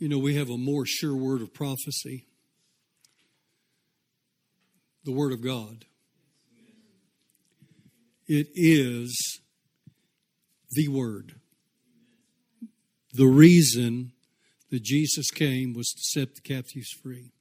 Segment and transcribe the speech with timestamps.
[0.00, 2.26] You know, we have a more sure word of prophecy
[5.04, 5.84] the Word of God.
[8.26, 9.40] It is
[10.70, 11.34] the Word.
[13.12, 14.12] The reason
[14.70, 17.32] that Jesus came was to set the captives free.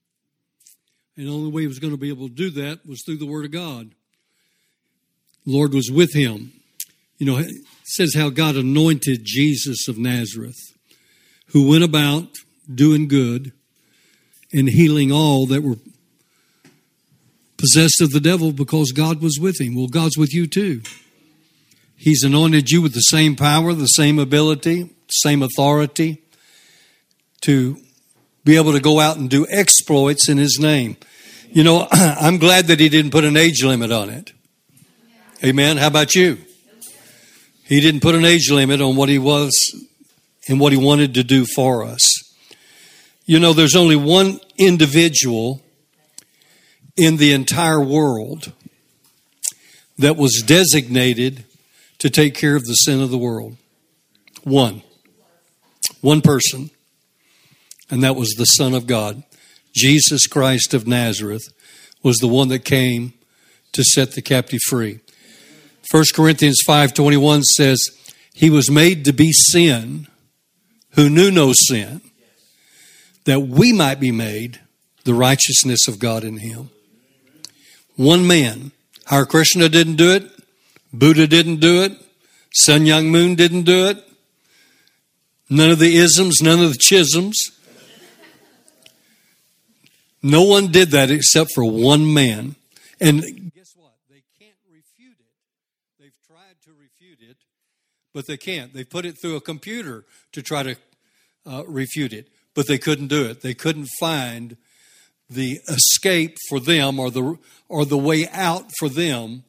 [1.15, 3.17] And the only way he was going to be able to do that was through
[3.17, 3.91] the Word of God.
[5.45, 6.53] Lord was with him.
[7.17, 7.51] You know, it
[7.83, 10.57] says how God anointed Jesus of Nazareth,
[11.47, 12.29] who went about
[12.73, 13.51] doing good
[14.51, 15.77] and healing all that were
[17.57, 19.75] possessed of the devil because God was with him.
[19.75, 20.81] Well, God's with you too.
[21.95, 26.21] He's anointed you with the same power, the same ability, same authority
[27.41, 27.77] to
[28.43, 30.95] be able to go out and do exploits in His name.
[31.51, 34.31] You know, I'm glad that He didn't put an age limit on it.
[35.43, 35.77] Amen.
[35.77, 36.37] How about you?
[37.65, 39.53] He didn't put an age limit on what He was
[40.47, 42.18] and what He wanted to do for us.
[43.29, 45.61] You know, there's only one individual
[46.97, 48.53] in the entire world
[49.99, 51.45] that was designated
[51.99, 53.55] to take care of the sin of the world.
[54.41, 54.81] One.
[56.01, 56.71] One person.
[57.91, 59.21] And that was the Son of God.
[59.75, 61.53] Jesus Christ of Nazareth
[62.01, 63.13] was the one that came
[63.73, 65.01] to set the captive free.
[65.91, 67.91] 1 Corinthians 5:21 says,
[68.33, 70.07] "He was made to be sin
[70.93, 72.01] who knew no sin,
[73.25, 74.59] that we might be made
[75.03, 76.69] the righteousness of God in him."
[77.95, 78.71] One man.
[79.05, 80.31] Hare Krishna didn't do it.
[80.93, 81.93] Buddha didn't do it.
[82.53, 83.97] Sun Myung Moon didn't do it.
[85.49, 87.33] None of the isms, none of the chisms.
[90.21, 92.55] No one did that except for one man.
[92.99, 93.21] And
[93.55, 93.93] guess what?
[94.09, 95.25] They can't refute it.
[95.99, 97.37] They've tried to refute it,
[98.13, 98.73] but they can't.
[98.73, 100.75] They put it through a computer to try to
[101.45, 102.27] uh, refute it,
[102.59, 103.39] but they couldn't do it.
[103.39, 104.57] They couldn't find
[105.29, 107.37] the escape for them or the
[107.69, 109.45] or the way out for them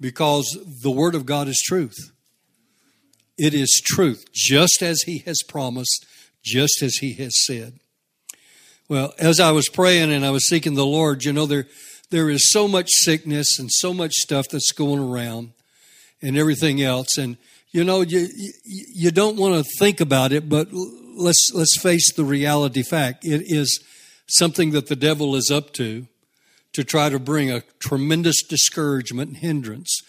[0.00, 0.46] because
[0.80, 1.96] the word of God is truth.
[3.36, 6.06] It is truth, just as he has promised,
[6.44, 7.80] just as he has said.
[8.88, 11.66] Well, as I was praying and I was seeking the Lord, you know, there
[12.10, 15.54] there is so much sickness and so much stuff that's going around
[16.22, 17.18] and everything else.
[17.18, 17.36] And
[17.72, 18.28] you know, you
[18.64, 20.68] you don't want to think about it, but
[21.14, 23.24] let's let's face the reality fact.
[23.24, 23.82] It is
[24.26, 26.06] something that the devil is up to
[26.72, 30.02] to try to bring a tremendous discouragement and hindrance.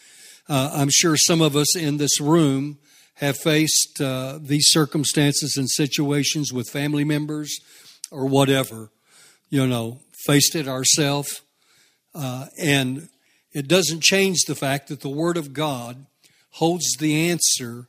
[0.49, 2.79] Uh, I'm sure some of us in this room
[3.15, 7.59] have faced uh, these circumstances and situations with family members
[8.11, 8.89] or whatever,
[9.49, 11.41] you know, faced it ourselves.
[12.13, 13.09] Uh, and
[13.53, 16.05] it doesn't change the fact that the Word of God
[16.51, 17.87] holds the answer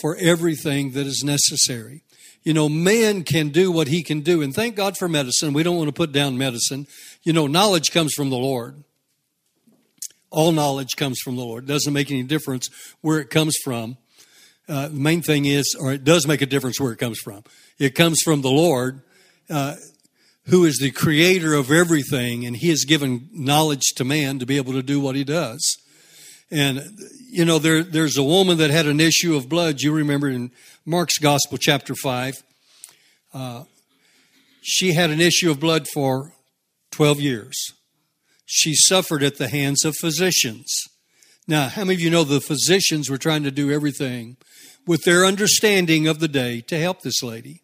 [0.00, 2.02] for everything that is necessary.
[2.46, 4.40] You know, man can do what he can do.
[4.40, 5.52] And thank God for medicine.
[5.52, 6.86] We don't want to put down medicine.
[7.24, 8.84] You know, knowledge comes from the Lord.
[10.30, 11.64] All knowledge comes from the Lord.
[11.64, 12.70] It doesn't make any difference
[13.00, 13.96] where it comes from.
[14.68, 17.42] Uh, the main thing is, or it does make a difference where it comes from.
[17.80, 19.02] It comes from the Lord,
[19.50, 19.74] uh,
[20.44, 24.56] who is the creator of everything, and He has given knowledge to man to be
[24.56, 25.78] able to do what He does.
[26.52, 26.96] And
[27.28, 29.80] you know, there, there's a woman that had an issue of blood.
[29.80, 30.52] You remember in
[30.88, 32.44] Mark's Gospel, chapter 5.
[33.34, 33.64] Uh,
[34.62, 36.32] she had an issue of blood for
[36.92, 37.72] 12 years.
[38.44, 40.72] She suffered at the hands of physicians.
[41.48, 44.36] Now, how many of you know the physicians were trying to do everything
[44.86, 47.62] with their understanding of the day to help this lady?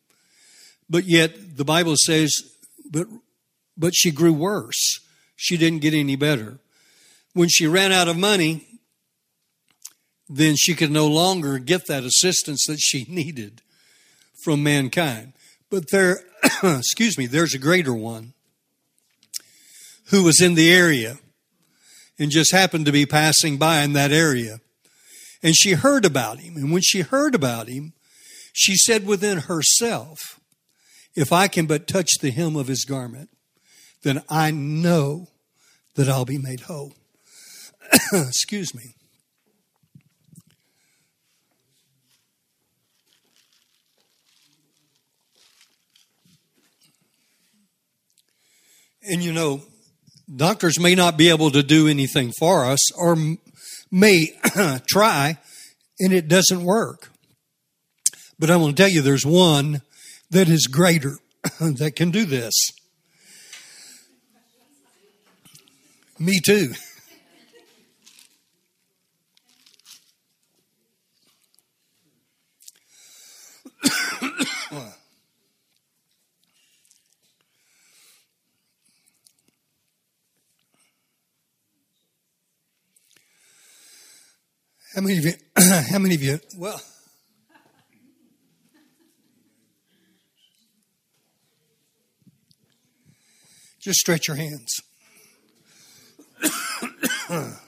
[0.90, 2.32] But yet, the Bible says,
[2.90, 3.06] but,
[3.76, 4.98] but she grew worse.
[5.36, 6.58] She didn't get any better.
[7.34, 8.66] When she ran out of money,
[10.34, 13.60] then she could no longer get that assistance that she needed
[14.42, 15.34] from mankind.
[15.70, 16.20] But there,
[16.62, 18.32] excuse me, there's a greater one
[20.06, 21.18] who was in the area
[22.18, 24.60] and just happened to be passing by in that area.
[25.42, 26.56] And she heard about him.
[26.56, 27.94] And when she heard about him,
[28.52, 30.40] she said within herself,
[31.14, 33.30] If I can but touch the hem of his garment,
[34.02, 35.28] then I know
[35.94, 36.94] that I'll be made whole.
[38.12, 38.94] Excuse me.
[49.04, 49.62] And you know,
[50.34, 53.16] doctors may not be able to do anything for us or
[53.90, 54.28] may
[54.86, 55.38] try
[55.98, 57.10] and it doesn't work.
[58.38, 59.82] But I want to tell you there's one
[60.30, 61.18] that is greater
[61.60, 62.54] that can do this.
[66.18, 66.72] Me too.
[84.94, 85.32] How many of you?
[85.90, 86.38] How many of you?
[86.58, 86.78] Well,
[93.80, 94.80] just stretch your hands.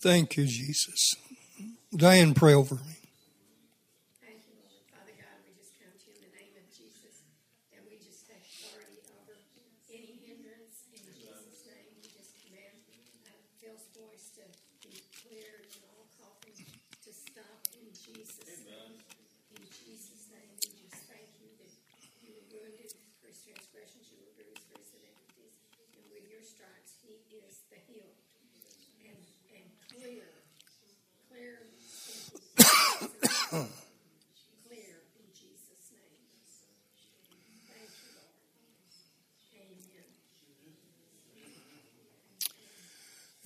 [0.00, 1.14] Thank you, Jesus.
[1.96, 3.05] Diane, pray over me.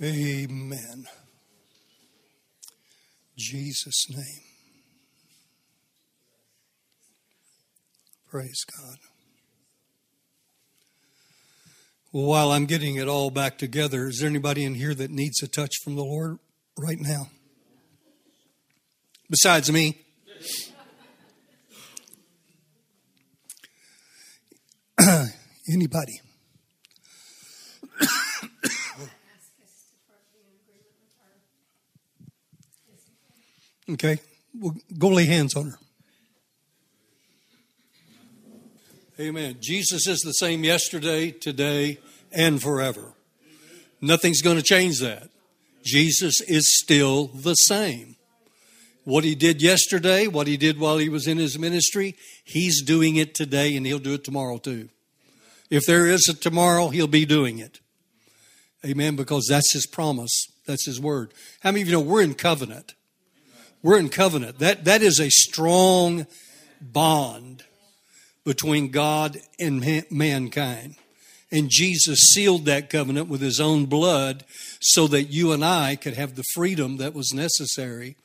[0.03, 1.05] Amen.
[3.37, 4.45] Jesus' name.
[8.31, 8.97] Praise God.
[12.13, 15.43] Well, while I'm getting it all back together, is there anybody in here that needs
[15.43, 16.39] a touch from the Lord
[16.79, 17.29] right now?
[19.29, 19.99] Besides me?
[25.71, 26.21] anybody?
[33.93, 34.19] Okay?
[34.59, 35.79] Well, go lay hands on her.
[39.19, 39.57] Amen.
[39.61, 41.99] Jesus is the same yesterday, today,
[42.33, 43.13] and forever.
[44.01, 45.29] Nothing's going to change that.
[45.85, 48.17] Jesus is still the same.
[49.05, 53.17] What he did yesterday, what he did while he was in his ministry, he's doing
[53.17, 54.89] it today and he'll do it tomorrow too.
[55.69, 57.81] If there is a tomorrow, he'll be doing it.
[58.85, 59.17] Amen.
[59.17, 60.47] Because that's his promise.
[60.67, 61.33] That's his word.
[61.61, 62.95] How many of you know we're in covenant?
[63.83, 64.59] We're in covenant.
[64.59, 66.27] That, that is a strong
[66.81, 67.65] bond
[68.45, 70.97] between God and mankind.
[71.53, 74.45] And Jesus sealed that covenant with his own blood
[74.81, 78.17] so that you and I could have the freedom that was necessary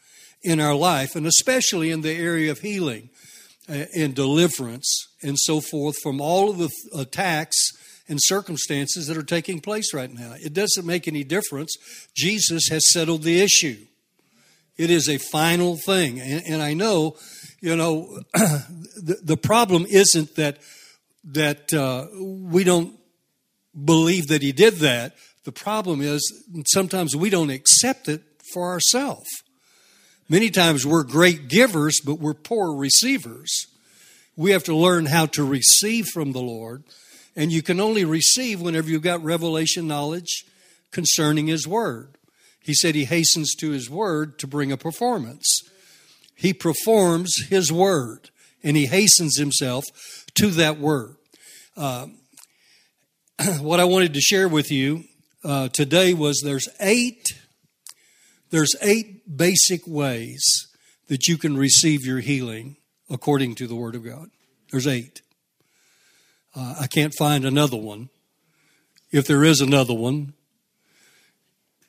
[0.43, 3.09] in our life, and especially in the area of healing
[3.67, 7.71] uh, and deliverance and so forth from all of the attacks
[8.07, 10.35] and circumstances that are taking place right now.
[10.39, 11.75] It doesn't make any difference.
[12.15, 13.77] Jesus has settled the issue.
[14.77, 16.19] It is a final thing.
[16.19, 17.15] And, and I know,
[17.61, 20.59] you know, the, the problem isn't that
[21.31, 22.99] that uh, we don't
[23.83, 25.15] believe that he did that.
[25.43, 28.21] The problem is sometimes we don't accept it
[28.53, 29.29] for ourselves.
[30.29, 33.51] Many times we're great givers, but we're poor receivers.
[34.35, 36.83] We have to learn how to receive from the Lord.
[37.35, 40.45] And you can only receive whenever you've got revelation knowledge
[40.91, 42.17] concerning His Word.
[42.65, 45.61] He said he hastens to his word to bring a performance.
[46.35, 48.31] He performs his word
[48.63, 49.85] and he hastens himself
[50.33, 51.15] to that word.
[51.77, 52.07] Uh,
[53.59, 55.03] what I wanted to share with you
[55.43, 57.39] uh, today was there's eight
[58.51, 60.43] there's eight basic ways
[61.07, 62.77] that you can receive your healing
[63.09, 64.29] according to the Word of God.
[64.71, 65.21] There's eight.
[66.55, 68.09] Uh, I can't find another one.
[69.11, 70.34] If there is another one,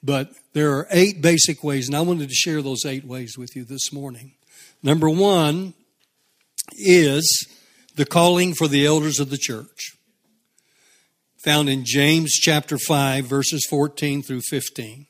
[0.06, 3.56] but there are eight basic ways, and I wanted to share those eight ways with
[3.56, 4.34] you this morning.
[4.80, 5.74] Number one
[6.78, 7.48] is
[7.96, 9.96] the calling for the elders of the church,
[11.44, 15.06] found in James chapter 5, verses 14 through 15.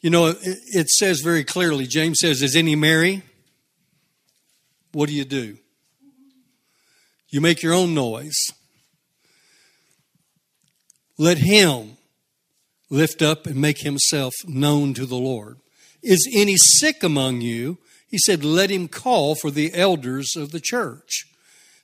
[0.00, 3.22] You know, it, says very clearly, James says, Is any merry?
[4.92, 5.58] What do you do?
[7.28, 8.38] You make your own noise.
[11.16, 11.93] Let him
[12.94, 15.58] lift up and make himself known to the Lord.
[16.02, 17.78] Is any sick among you?
[18.08, 21.24] He said, let him call for the elders of the church.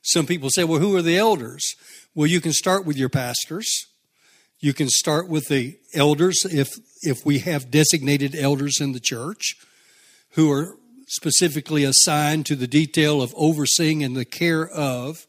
[0.01, 1.75] Some people say, well, who are the elders?
[2.15, 3.67] Well, you can start with your pastors.
[4.59, 6.69] You can start with the elders if,
[7.01, 9.55] if we have designated elders in the church
[10.31, 10.77] who are
[11.07, 15.27] specifically assigned to the detail of overseeing and the care of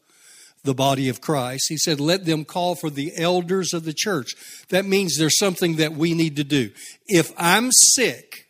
[0.63, 1.65] the body of Christ.
[1.67, 4.33] He said, let them call for the elders of the church.
[4.69, 6.71] That means there's something that we need to do.
[7.07, 8.47] If I'm sick,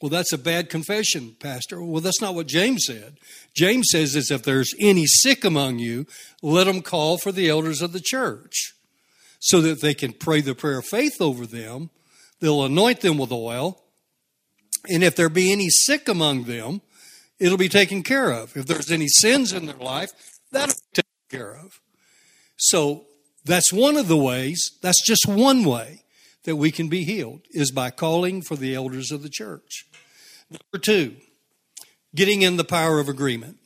[0.00, 1.82] well, that's a bad confession, Pastor.
[1.82, 3.18] Well, that's not what James said.
[3.54, 6.06] James says is if there's any sick among you,
[6.42, 8.74] let them call for the elders of the church
[9.38, 11.90] so that they can pray the prayer of faith over them.
[12.40, 13.78] They'll anoint them with oil.
[14.88, 16.80] And if there be any sick among them,
[17.38, 18.56] it'll be taken care of.
[18.56, 20.10] If there's any sins in their life,
[20.52, 21.80] That'll be taken care of.
[22.56, 23.06] So
[23.44, 24.78] that's one of the ways.
[24.82, 26.02] That's just one way
[26.44, 29.86] that we can be healed is by calling for the elders of the church.
[30.50, 31.16] Number two,
[32.14, 33.58] getting in the power of agreement,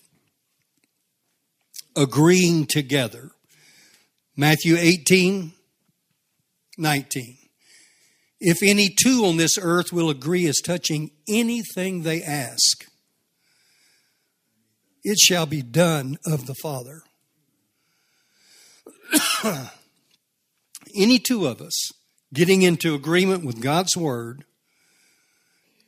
[1.94, 3.32] agreeing together.
[4.36, 5.52] Matthew 18,
[6.78, 7.36] 19.
[8.38, 12.84] If any two on this earth will agree as touching anything they ask,
[15.06, 17.02] it shall be done of the Father.
[20.96, 21.92] any two of us
[22.34, 24.44] getting into agreement with God's Word,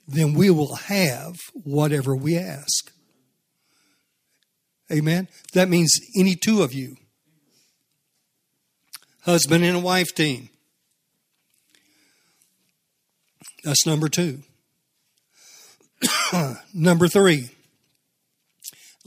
[0.06, 2.92] then we will have whatever we ask.
[4.90, 5.26] Amen.
[5.52, 6.94] That means any two of you,
[9.22, 10.48] husband and wife team.
[13.64, 14.42] That's number two.
[16.72, 17.50] number three,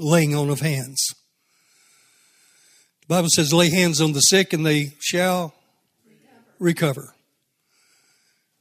[0.01, 1.13] laying on of hands.
[3.01, 5.53] The Bible says, lay hands on the sick and they shall
[6.59, 7.13] recover.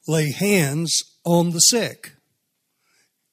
[0.07, 2.13] Lay hands on the sick.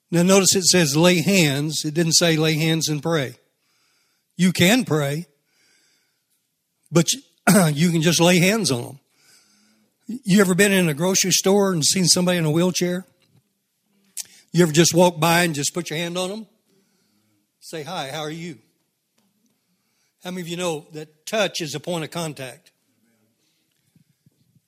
[0.09, 1.83] Now, notice it says lay hands.
[1.83, 3.35] It didn't say lay hands and pray.
[4.37, 5.25] You can pray,
[6.91, 7.07] but
[7.73, 8.99] you can just lay hands on them.
[10.07, 13.05] You ever been in a grocery store and seen somebody in a wheelchair?
[14.53, 16.47] You ever just walk by and just put your hand on them?
[17.67, 18.59] Say, Hi, how are you?
[20.23, 22.71] How many of you know that touch is a point of contact?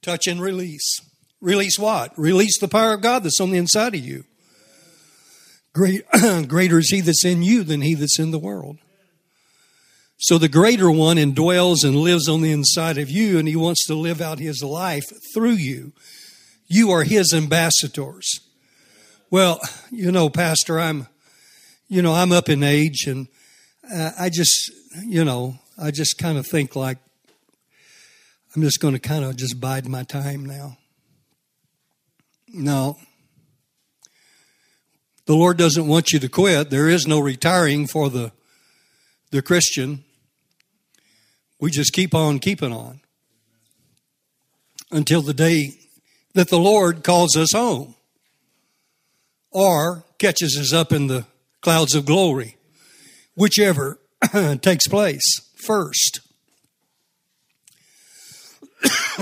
[0.01, 0.99] Touch and release.
[1.39, 2.11] Release what?
[2.19, 4.25] Release the power of God that's on the inside of you.
[5.71, 6.03] Great,
[6.49, 8.79] greater is He that's in you than He that's in the world.
[10.17, 13.87] So the greater one indwells and lives on the inside of you, and He wants
[13.87, 15.93] to live out His life through you.
[16.67, 18.41] You are His ambassadors.
[19.31, 21.07] Well, you know, Pastor, I'm,
[21.89, 23.27] you know, I'm up in age, and
[23.91, 24.71] uh, I just,
[25.03, 26.99] you know, I just kind of think like
[28.55, 30.77] I'm just going to kind of just bide my time now.
[32.47, 32.97] No,
[35.25, 36.69] the Lord doesn't want you to quit.
[36.69, 38.31] There is no retiring for the,
[39.31, 40.03] the Christian.
[41.59, 43.01] We just keep on keeping on
[44.91, 45.73] until the day
[46.33, 47.93] that the Lord calls us home
[49.51, 51.25] or catches us up in the
[51.61, 52.57] clouds of glory,
[53.35, 53.99] whichever
[54.61, 55.23] takes place
[55.55, 56.21] first.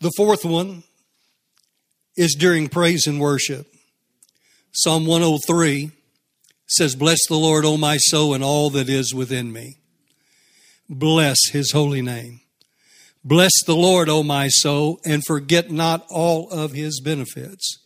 [0.00, 0.82] the fourth one
[2.16, 3.66] is during praise and worship.
[4.72, 5.92] Psalm 103
[6.66, 9.78] says, Bless the Lord, O my soul, and all that is within me.
[10.88, 12.40] Bless his holy name.
[13.28, 17.78] Bless the Lord, O my soul, and forget not all of his benefits,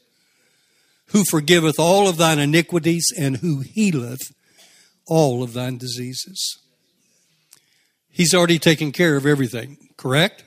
[1.09, 4.21] who forgiveth all of thine iniquities and who healeth
[5.09, 6.59] all of thine diseases.
[8.09, 10.45] He's already taken care of everything, correct?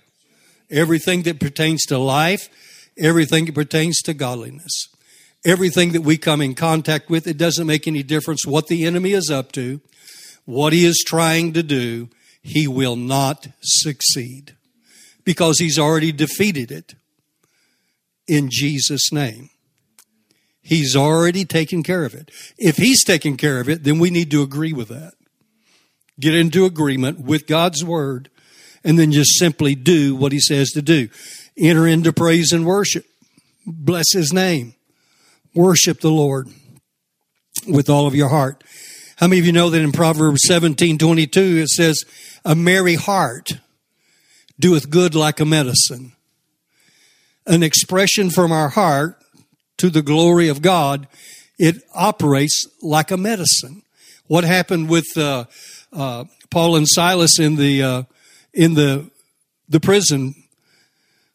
[0.72, 2.48] Everything that pertains to life
[2.98, 4.88] everything that pertains to godliness.
[5.46, 9.12] Everything that we come in contact with, it doesn't make any difference what the enemy
[9.12, 9.82] is up to,
[10.46, 12.10] what he is trying to do,
[12.42, 14.55] he will not succeed
[15.26, 16.96] because he's already defeated it
[18.28, 19.50] in Jesus' name.
[20.62, 22.32] He's already taken care of it.
[22.58, 25.14] If he's taken care of it, then we need to agree with that.
[26.20, 28.30] Get into agreement with God's word
[28.84, 31.10] and then just simply do what he says to do.
[31.58, 33.06] Enter into praise and worship.
[33.66, 34.76] Bless his name.
[35.54, 36.50] Worship the Lord
[37.68, 38.64] with all of your heart.
[39.18, 42.04] How many of you know that in Proverbs 17 22 it says,
[42.44, 43.60] A merry heart
[44.60, 46.14] doeth good like a medicine.
[47.46, 49.22] An expression from our heart
[49.78, 51.08] to the glory of God,
[51.60, 53.84] it operates like a medicine.
[54.28, 55.46] What happened with uh,
[55.94, 58.04] uh, Paul and Silas in the uh,
[58.54, 59.12] in the
[59.70, 60.34] the prison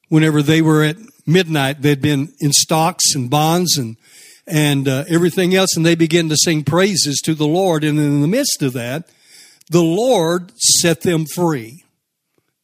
[0.08, 0.96] whenever they were at
[1.26, 3.96] midnight, they'd been in stocks and bonds and
[4.46, 7.84] and uh, everything else, and they began to sing praises to the Lord.
[7.84, 9.08] And in the midst of that,
[9.70, 11.84] the Lord set them free.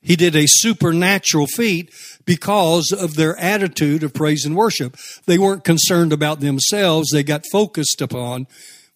[0.07, 1.93] He did a supernatural feat
[2.25, 4.97] because of their attitude of praise and worship.
[5.27, 7.11] They weren't concerned about themselves.
[7.11, 8.47] They got focused upon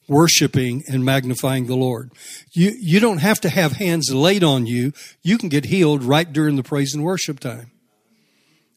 [0.07, 2.13] worshiping and magnifying the Lord.
[2.53, 4.93] You, you don't have to have hands laid on you.
[5.21, 7.73] You can get healed right during the praise and worship time.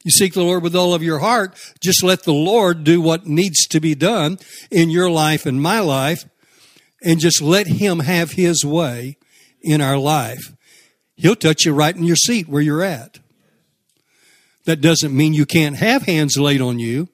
[0.03, 1.55] You seek the Lord with all of your heart.
[1.83, 4.39] Just let the Lord do what needs to be done
[4.71, 6.25] in your life and my life,
[7.03, 9.17] and just let Him have His way
[9.61, 10.51] in our life.
[11.15, 13.19] He'll touch you right in your seat where you're at.
[14.65, 17.09] That doesn't mean you can't have hands laid on you,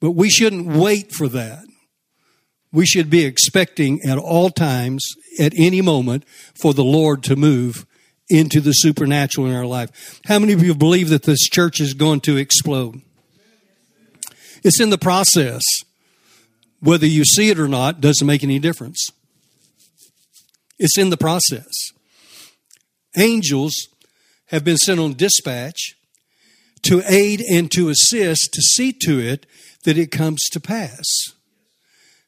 [0.00, 1.64] but we shouldn't wait for that.
[2.72, 5.04] We should be expecting at all times,
[5.38, 6.24] at any moment,
[6.54, 7.86] for the Lord to move
[8.28, 10.20] into the supernatural in our life.
[10.26, 13.00] How many of you believe that this church is going to explode?
[14.62, 15.62] It's in the process.
[16.80, 19.10] Whether you see it or not doesn't make any difference.
[20.78, 21.72] It's in the process.
[23.16, 23.74] Angels
[24.46, 25.96] have been sent on dispatch
[26.82, 29.46] to aid and to assist to see to it
[29.84, 31.04] that it comes to pass.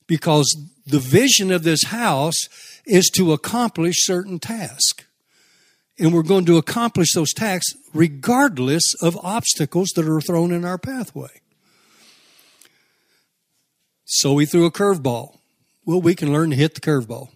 [0.07, 0.47] Because
[0.87, 2.49] the vision of this house
[2.87, 5.05] is to accomplish certain tasks.
[5.99, 10.79] And we're going to accomplish those tasks regardless of obstacles that are thrown in our
[10.79, 11.41] pathway.
[14.05, 15.39] So we threw a curveball.
[15.85, 17.31] Well, we can learn to hit the curveball.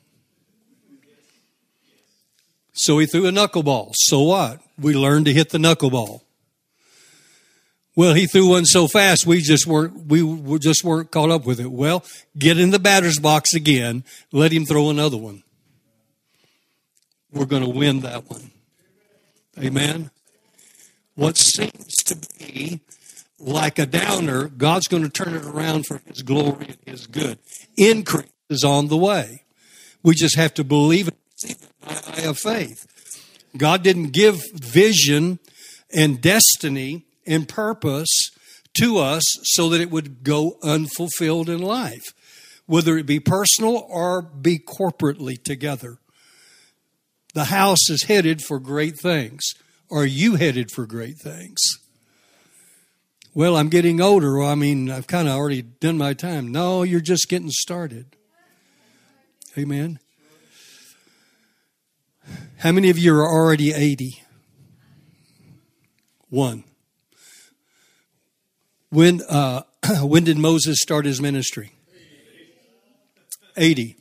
[2.81, 3.93] So he threw a knuckleball.
[3.95, 4.63] So what?
[4.79, 6.23] We learned to hit the knuckleball.
[7.95, 11.61] Well, he threw one so fast we just weren't we just weren't caught up with
[11.61, 11.71] it.
[11.71, 12.03] Well,
[12.39, 14.03] get in the batter's box again.
[14.33, 15.43] Let him throw another one.
[17.31, 18.51] We're going to win that one.
[19.59, 20.11] Amen.
[21.17, 22.81] What seems to be
[23.39, 27.39] like a downer, God's going to turn it around for His glory and His good.
[27.77, 29.43] Increase is on the way.
[30.03, 31.20] We just have to believe it
[31.87, 32.87] eye of faith.
[33.57, 35.39] God didn't give vision
[35.95, 38.31] and destiny and purpose
[38.75, 42.15] to us so that it would go unfulfilled in life,
[42.67, 45.99] whether it be personal or be corporately together.
[47.35, 49.43] The house is headed for great things.
[49.91, 51.59] Are you headed for great things?
[53.35, 54.43] Well, I'm getting older.
[54.43, 56.51] I mean, I've kind of already done my time.
[56.51, 58.17] No, you're just getting started.
[59.57, 60.01] Amen.
[62.61, 64.23] How many of you are already 80?
[66.29, 66.65] One.
[68.91, 69.63] When, uh,
[70.03, 71.73] when did Moses start his ministry?
[73.57, 73.97] 80.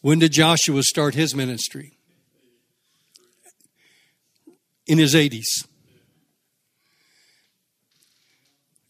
[0.00, 1.98] When did Joshua start his ministry?
[4.86, 5.66] In his 80s.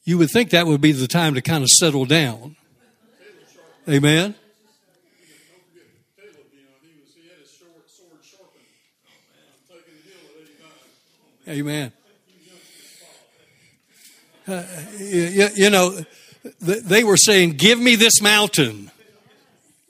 [0.04, 2.56] You would think that would be the time to kind of settle down.
[3.88, 4.34] Amen.
[11.50, 11.92] Amen.
[14.46, 14.62] Uh,
[15.00, 15.98] you, you know,
[16.60, 18.92] they were saying, Give me this mountain.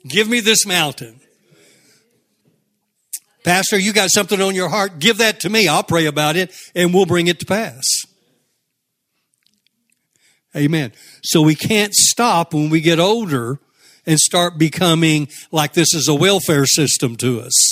[0.07, 1.19] Give me this mountain.
[3.43, 4.97] Pastor, you got something on your heart?
[4.97, 5.67] Give that to me.
[5.67, 7.83] I'll pray about it and we'll bring it to pass.
[10.55, 10.93] Amen.
[11.23, 13.59] So we can't stop when we get older
[14.07, 17.70] and start becoming like this is a welfare system to us.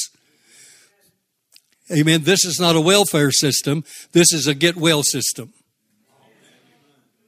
[1.92, 2.22] Amen.
[2.24, 3.84] This is not a welfare system.
[4.12, 5.54] This is a get well system.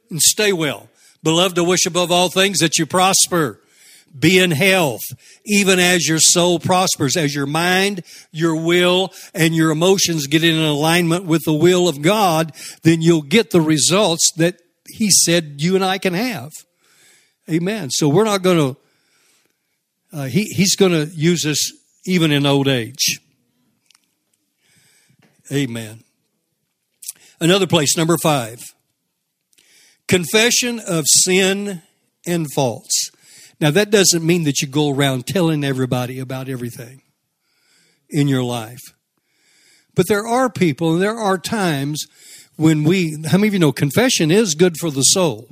[0.10, 0.90] And stay well.
[1.24, 3.60] Beloved, I wish above all things that you prosper,
[4.18, 5.02] be in health,
[5.46, 10.60] even as your soul prospers, as your mind, your will, and your emotions get in
[10.60, 12.52] alignment with the will of God,
[12.84, 16.52] then you'll get the results that He said you and I can have.
[17.50, 17.90] Amen.
[17.90, 18.80] So we're not going to,
[20.14, 21.72] uh, he, He's going to use us
[22.06, 23.22] even in old age.
[25.52, 26.04] Amen.
[27.40, 28.60] Another place, number five
[30.08, 31.82] confession of sin
[32.28, 33.12] and faults.
[33.62, 37.02] Now, that doesn't mean that you go around telling everybody about everything
[38.10, 38.82] in your life.
[39.96, 42.06] But there are people and there are times
[42.58, 45.48] when we, how many of you know confession is good for the soul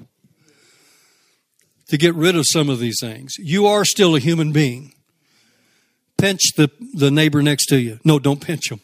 [1.88, 3.36] to get rid of some of these things?
[3.38, 4.94] You are still a human being.
[6.18, 8.00] Pinch the, the neighbor next to you.
[8.04, 8.82] No, don't pinch them.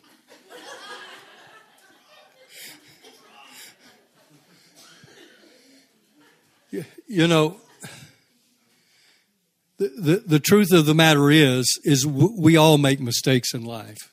[7.07, 7.57] You know,
[9.77, 14.09] the, the, the, truth of the matter is, is we all make mistakes in life.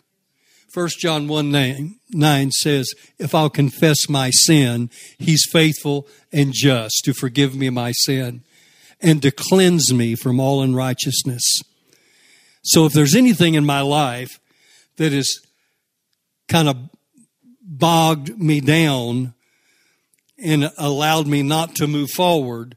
[0.72, 7.02] First John 1 9, 9 says, If I'll confess my sin, he's faithful and just
[7.04, 8.42] to forgive me my sin
[9.00, 11.42] and to cleanse me from all unrighteousness.
[12.62, 14.40] So if there's anything in my life
[14.96, 15.40] that has
[16.48, 16.76] kind of
[17.60, 19.34] bogged me down
[20.42, 22.76] and allowed me not to move forward,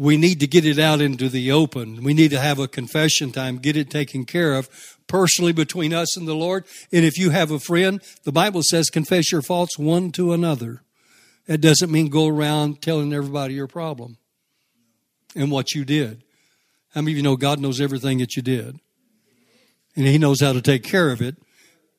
[0.00, 2.02] we need to get it out into the open.
[2.02, 6.16] We need to have a confession time, get it taken care of personally between us
[6.16, 6.64] and the Lord.
[6.90, 10.80] And if you have a friend, the Bible says confess your faults one to another.
[11.48, 14.16] That doesn't mean go around telling everybody your problem
[15.36, 16.22] and what you did.
[16.94, 18.80] How many of you know God knows everything that you did?
[19.96, 21.36] And He knows how to take care of it.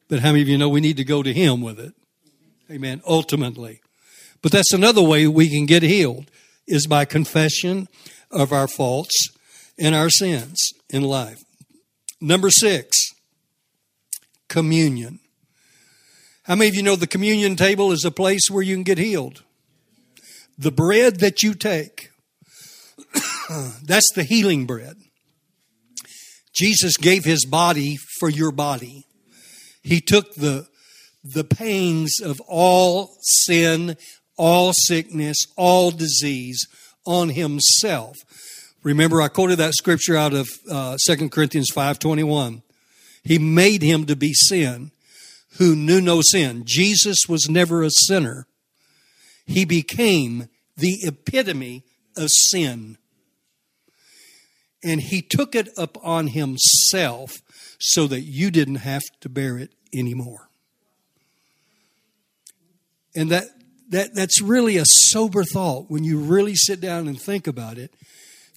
[0.08, 1.94] But how many of you know we need to go to Him with it?
[2.72, 3.04] Amen.
[3.06, 3.80] Ultimately.
[4.42, 6.32] But that's another way we can get healed
[6.68, 7.88] is by confession
[8.30, 9.16] of our faults
[9.78, 11.44] and our sins in life.
[12.20, 12.98] Number six,
[14.48, 15.20] communion.
[16.44, 18.98] How many of you know the communion table is a place where you can get
[18.98, 19.44] healed?
[20.58, 22.10] The bread that you take,
[23.84, 24.98] that's the healing bread.
[26.54, 29.06] Jesus gave his body for your body.
[29.82, 30.68] He took the,
[31.24, 33.96] the pains of all sin,
[34.42, 36.68] all sickness, all disease
[37.06, 38.18] on himself.
[38.82, 42.64] Remember, I quoted that scripture out of uh, 2 Corinthians 5.21.
[43.24, 44.90] He made him to be sin
[45.60, 46.64] who knew no sin.
[46.66, 48.48] Jesus was never a sinner.
[49.46, 51.84] He became the epitome
[52.18, 52.98] of sin.
[54.84, 57.44] And he took it upon himself
[57.78, 60.50] so that you didn't have to bear it anymore.
[63.14, 63.46] And that,
[63.92, 67.94] that, that's really a sober thought when you really sit down and think about it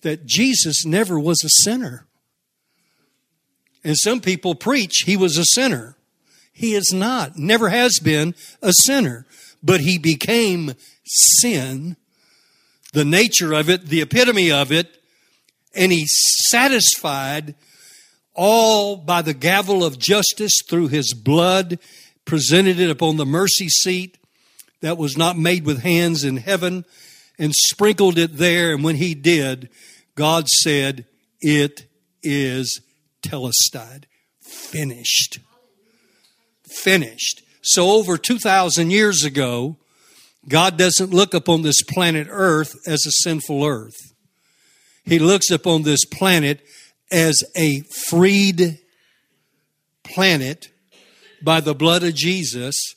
[0.02, 2.06] that Jesus never was a sinner.
[3.82, 5.96] And some people preach he was a sinner.
[6.52, 9.26] He is not, never has been a sinner,
[9.60, 11.96] but he became sin,
[12.92, 15.02] the nature of it, the epitome of it,
[15.74, 17.56] and he satisfied
[18.34, 21.80] all by the gavel of justice through his blood,
[22.24, 24.16] presented it upon the mercy seat
[24.84, 26.84] that was not made with hands in heaven,
[27.38, 28.74] and sprinkled it there.
[28.74, 29.68] And when he did,
[30.14, 31.06] God said,
[31.40, 31.86] It
[32.22, 32.80] is
[33.22, 34.04] telestai,
[34.40, 35.40] finished
[36.74, 37.42] finished.
[37.62, 39.78] So, over 2,000 years ago,
[40.48, 43.96] God doesn't look upon this planet Earth as a sinful earth.
[45.04, 46.60] He looks upon this planet
[47.10, 48.78] as a freed
[50.02, 50.68] planet
[51.42, 52.94] by the blood of Jesus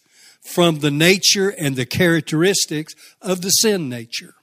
[0.48, 4.36] from the nature and the characteristics of the sin nature.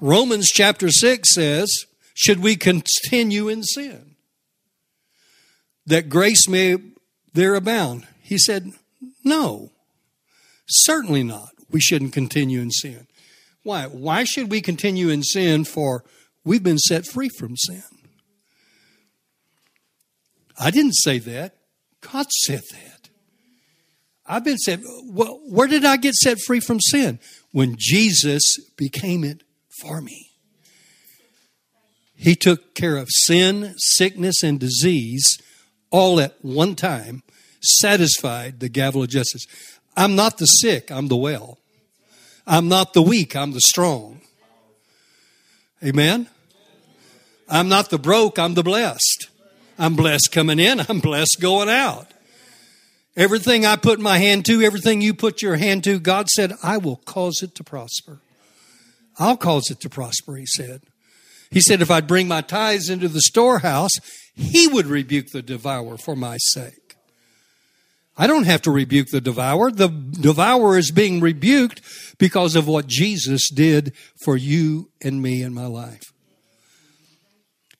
[0.00, 4.16] Romans chapter 6 says, Should we continue in sin?
[5.86, 6.76] That grace may
[7.34, 8.06] there abound.
[8.20, 8.72] He said,
[9.24, 9.70] No,
[10.66, 11.50] certainly not.
[11.70, 13.06] We shouldn't continue in sin.
[13.62, 13.86] Why?
[13.86, 16.04] Why should we continue in sin for
[16.44, 17.82] we've been set free from sin?
[20.58, 21.56] I didn't say that.
[22.00, 22.91] God said that.
[24.32, 24.80] I've been set.
[25.04, 27.18] Well, where did I get set free from sin?
[27.50, 29.42] When Jesus became it
[29.82, 30.30] for me.
[32.16, 35.36] He took care of sin, sickness, and disease
[35.90, 37.22] all at one time
[37.60, 39.44] satisfied the gavel of justice.
[39.98, 41.58] I'm not the sick, I'm the well.
[42.46, 44.22] I'm not the weak, I'm the strong.
[45.84, 46.26] Amen?
[47.50, 49.28] I'm not the broke, I'm the blessed.
[49.78, 52.11] I'm blessed coming in, I'm blessed going out.
[53.16, 56.78] Everything I put my hand to, everything you put your hand to, God said, I
[56.78, 58.20] will cause it to prosper.
[59.18, 60.82] I'll cause it to prosper, he said.
[61.50, 63.92] He said, if I'd bring my tithes into the storehouse,
[64.34, 66.96] he would rebuke the devourer for my sake.
[68.16, 69.70] I don't have to rebuke the devourer.
[69.70, 71.80] The devourer is being rebuked
[72.18, 73.92] because of what Jesus did
[74.24, 76.12] for you and me in my life.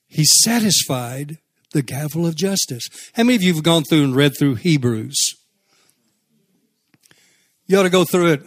[0.08, 1.38] He satisfied
[1.72, 2.86] the gavel of justice.
[3.14, 5.16] How many of you have gone through and read through Hebrews?
[7.66, 8.42] You ought to go through it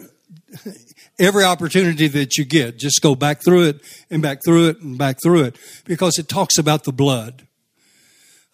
[1.18, 2.78] every opportunity that you get.
[2.78, 6.28] Just go back through it and back through it and back through it because it
[6.28, 7.46] talks about the blood,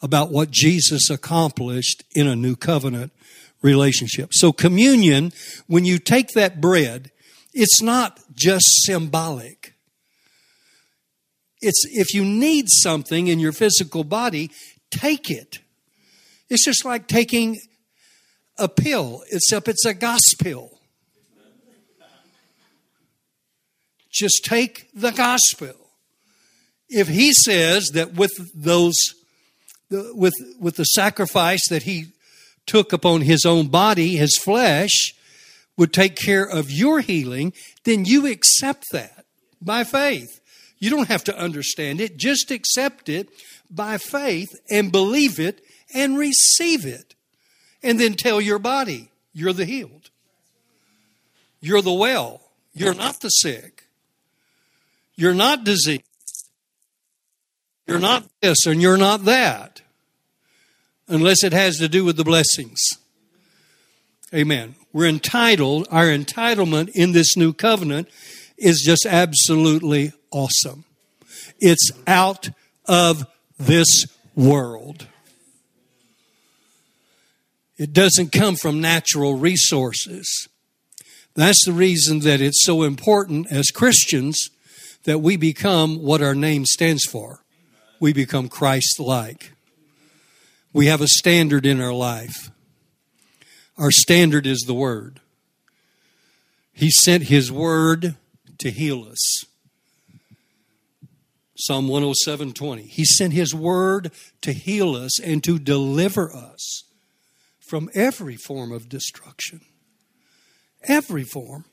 [0.00, 3.12] about what Jesus accomplished in a new covenant
[3.62, 4.30] relationship.
[4.32, 5.32] So communion,
[5.66, 7.10] when you take that bread,
[7.52, 9.61] it's not just symbolic.
[11.62, 14.50] It's if you need something in your physical body,
[14.90, 15.60] take it.
[16.50, 17.60] It's just like taking
[18.58, 20.80] a pill, except it's a gospel.
[24.10, 25.74] Just take the gospel.
[26.90, 28.94] If he says that with those
[29.90, 32.06] with with the sacrifice that he
[32.66, 35.14] took upon his own body, his flesh,
[35.76, 37.52] would take care of your healing,
[37.84, 39.24] then you accept that
[39.60, 40.41] by faith.
[40.82, 43.28] You don't have to understand it, just accept it
[43.70, 45.60] by faith and believe it
[45.94, 47.14] and receive it.
[47.84, 50.10] And then tell your body, you're the healed.
[51.60, 52.40] You're the well.
[52.74, 53.84] You're not the sick.
[55.14, 56.02] You're not diseased.
[57.86, 59.82] You're not this and you're not that
[61.06, 62.80] unless it has to do with the blessings.
[64.34, 64.74] Amen.
[64.92, 68.08] We're entitled, our entitlement in this new covenant
[68.58, 70.84] is just absolutely awesome.
[71.60, 72.50] It's out
[72.86, 73.26] of
[73.58, 75.06] this world.
[77.78, 80.48] It doesn't come from natural resources.
[81.34, 84.50] That's the reason that it's so important as Christians
[85.04, 87.40] that we become what our name stands for.
[87.98, 89.52] We become Christ like.
[90.72, 92.50] We have a standard in our life.
[93.78, 95.20] Our standard is the Word.
[96.72, 98.16] He sent His Word
[98.58, 99.44] to heal us.
[101.62, 102.88] Psalm 107:20.
[102.88, 106.82] He sent His Word to heal us and to deliver us
[107.60, 109.60] from every form of destruction.
[110.82, 111.64] Every form.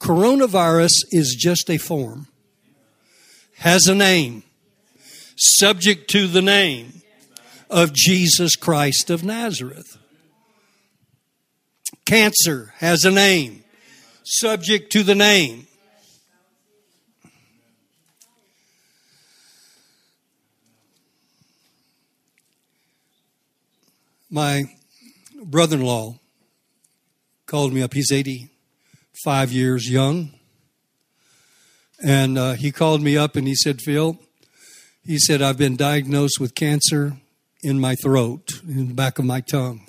[0.00, 2.26] Coronavirus is just a form,
[3.58, 4.42] has a name,
[5.36, 7.02] subject to the name
[7.68, 9.96] of Jesus Christ of Nazareth.
[12.04, 13.62] Cancer has a name,
[14.24, 15.68] subject to the name.
[24.30, 24.64] My
[25.42, 26.18] brother in law
[27.46, 27.94] called me up.
[27.94, 30.30] He's 85 years young.
[32.02, 34.18] And uh, he called me up and he said, Phil,
[35.04, 37.16] he said, I've been diagnosed with cancer
[37.62, 39.86] in my throat, in the back of my tongue.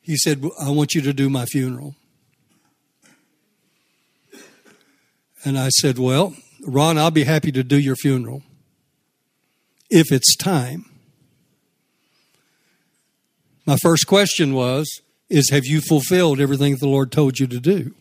[0.00, 1.96] He said, I want you to do my funeral.
[5.44, 6.34] And I said, Well,
[6.66, 8.42] Ron, I'll be happy to do your funeral
[9.90, 10.93] if it's time.
[13.66, 15.00] My first question was,
[15.30, 17.94] is have you fulfilled everything the Lord told you to do?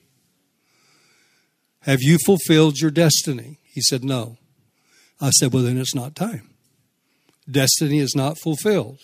[1.82, 3.60] Have you fulfilled your destiny?
[3.64, 4.38] He said, No.
[5.22, 6.50] I said, Well, then it's not time.
[7.50, 9.00] Destiny is not fulfilled.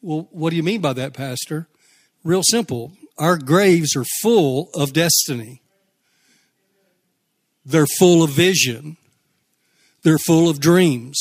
[0.00, 1.68] Well, what do you mean by that, Pastor?
[2.24, 2.92] Real simple.
[3.18, 5.60] Our graves are full of destiny,
[7.66, 8.96] they're full of vision,
[10.02, 11.20] they're full of dreams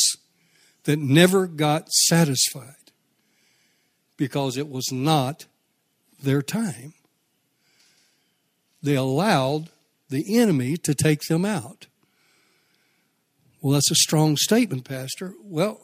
[0.86, 2.79] that never got satisfied
[4.20, 5.46] because it was not
[6.22, 6.94] their time.
[8.84, 9.70] They allowed
[10.10, 11.88] the enemy to take them out.
[13.62, 15.34] Well, that's a strong statement, Pastor.
[15.42, 15.80] Well,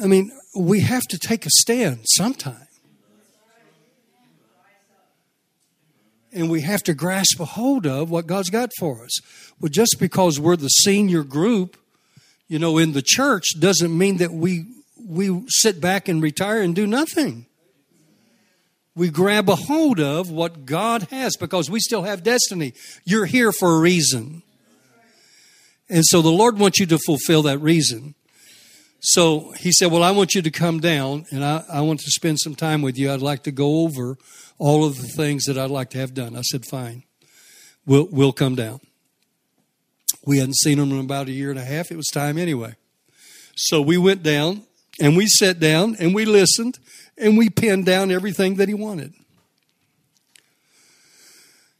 [0.00, 2.66] I mean, we have to take a stand sometime.
[6.32, 9.18] And we have to grasp a hold of what God's got for us.
[9.58, 11.76] Well, just because we're the senior group,
[12.48, 14.66] you know, in the church doesn't mean that we
[15.06, 17.46] we sit back and retire and do nothing.
[18.94, 22.72] We grab a hold of what God has because we still have destiny.
[23.04, 24.42] You're here for a reason.
[25.88, 28.14] And so the Lord wants you to fulfill that reason.
[29.00, 32.10] So he said, Well, I want you to come down and I, I want to
[32.10, 33.12] spend some time with you.
[33.12, 34.18] I'd like to go over
[34.58, 36.36] all of the things that I'd like to have done.
[36.36, 37.04] I said, Fine.
[37.86, 38.80] We'll, we'll come down.
[40.28, 41.90] We hadn't seen him in about a year and a half.
[41.90, 42.74] It was time anyway.
[43.56, 44.62] So we went down
[45.00, 46.78] and we sat down and we listened
[47.16, 49.14] and we pinned down everything that he wanted.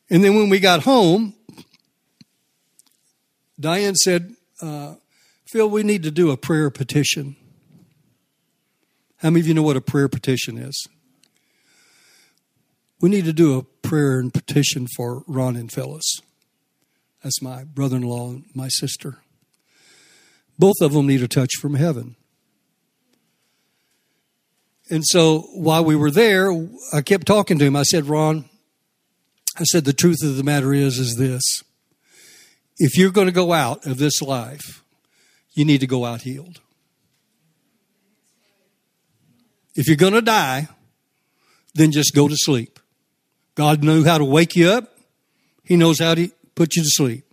[0.08, 1.34] And then when we got home,
[3.60, 4.94] Diane said, uh,
[5.44, 7.36] Phil, we need to do a prayer petition.
[9.16, 10.88] How many of you know what a prayer petition is?
[12.98, 16.22] We need to do a prayer and petition for Ron and Phyllis.
[17.22, 19.18] That's my brother in law and my sister.
[20.58, 22.16] Both of them need a touch from heaven.
[24.90, 26.50] And so while we were there,
[26.92, 27.76] I kept talking to him.
[27.76, 28.48] I said, Ron,
[29.56, 31.42] I said, the truth of the matter is, is this.
[32.78, 34.82] If you're going to go out of this life,
[35.52, 36.60] you need to go out healed.
[39.74, 40.68] If you're going to die,
[41.74, 42.78] then just go to sleep.
[43.54, 44.96] God knew how to wake you up.
[45.64, 47.24] He knows how to put you to sleep.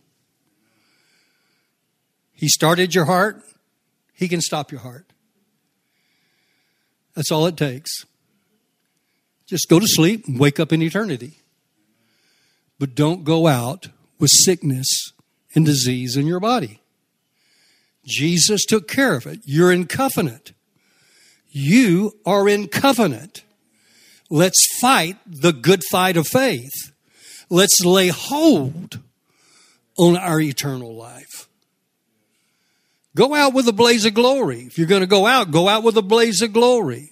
[2.31, 3.41] He started your heart.
[4.13, 5.07] He can stop your heart.
[7.15, 8.05] That's all it takes.
[9.47, 11.39] Just go to sleep and wake up in eternity.
[12.77, 13.87] But don't go out
[14.19, 14.87] with sickness
[15.55, 16.81] and disease in your body.
[18.05, 19.39] Jesus took care of it.
[19.43, 20.51] You're in covenant.
[21.49, 23.43] You are in covenant.
[24.29, 26.93] Let's fight the good fight of faith.
[27.49, 28.99] Let's lay hold
[29.97, 31.47] on our eternal life.
[33.15, 34.61] Go out with a blaze of glory.
[34.61, 37.11] If you're going to go out, go out with a blaze of glory.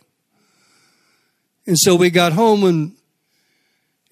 [1.66, 2.92] And so we got home and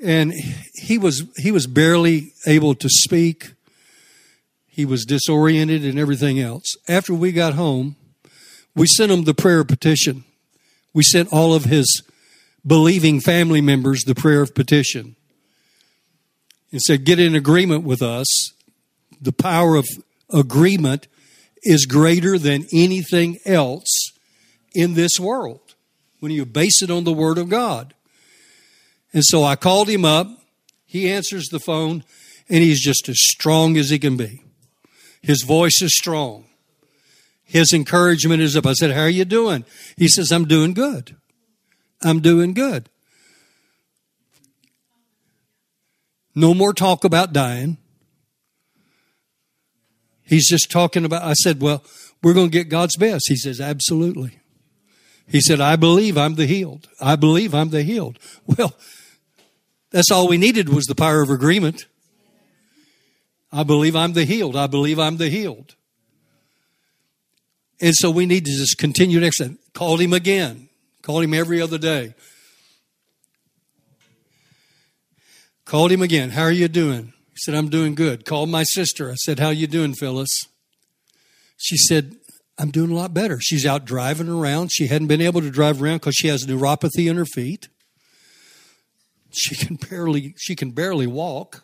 [0.03, 0.34] and
[0.73, 3.53] he was he was barely able to speak.
[4.67, 6.75] He was disoriented and everything else.
[6.88, 7.97] After we got home,
[8.73, 10.23] we sent him the prayer petition.
[10.93, 12.03] We sent all of his
[12.65, 15.15] believing family members the prayer of petition.
[16.71, 18.53] And said, get in agreement with us.
[19.21, 19.88] The power of
[20.34, 21.07] agreement
[21.63, 24.12] is greater than anything else
[24.73, 25.75] in this world
[26.19, 27.93] when you base it on the Word of God.
[29.13, 30.27] And so I called him up.
[30.86, 32.03] He answers the phone,
[32.49, 34.43] and he's just as strong as he can be.
[35.21, 36.45] His voice is strong.
[37.43, 38.65] his encouragement is up.
[38.65, 39.65] I said, How are you doing?
[39.97, 41.17] He says, I'm doing good.
[42.01, 42.89] I'm doing good.
[46.34, 47.77] No more talk about dying.
[50.23, 51.84] He's just talking about, I said, Well,
[52.23, 53.25] we're going to get God's best.
[53.27, 54.39] He says, Absolutely.
[55.27, 56.89] He said, I believe I'm the healed.
[56.99, 58.19] I believe I'm the healed.
[58.45, 58.75] Well,
[59.91, 61.86] that's all we needed was the power of agreement.
[63.51, 64.55] I believe I'm the healed.
[64.55, 65.75] I believe I'm the healed.
[67.81, 69.57] And so we need to just continue next time.
[69.73, 70.69] Called him again.
[71.01, 72.13] Called him every other day.
[75.65, 76.29] Called him again.
[76.29, 77.13] How are you doing?
[77.41, 78.23] Said, I'm doing good.
[78.23, 79.10] Called my sister.
[79.10, 80.30] I said, How you doing, Phyllis?
[81.58, 82.15] She said,
[82.60, 83.39] I'm doing a lot better.
[83.41, 84.71] She's out driving around.
[84.71, 87.69] She hadn't been able to drive around because she has neuropathy in her feet.
[89.32, 91.63] She can barely she can barely walk.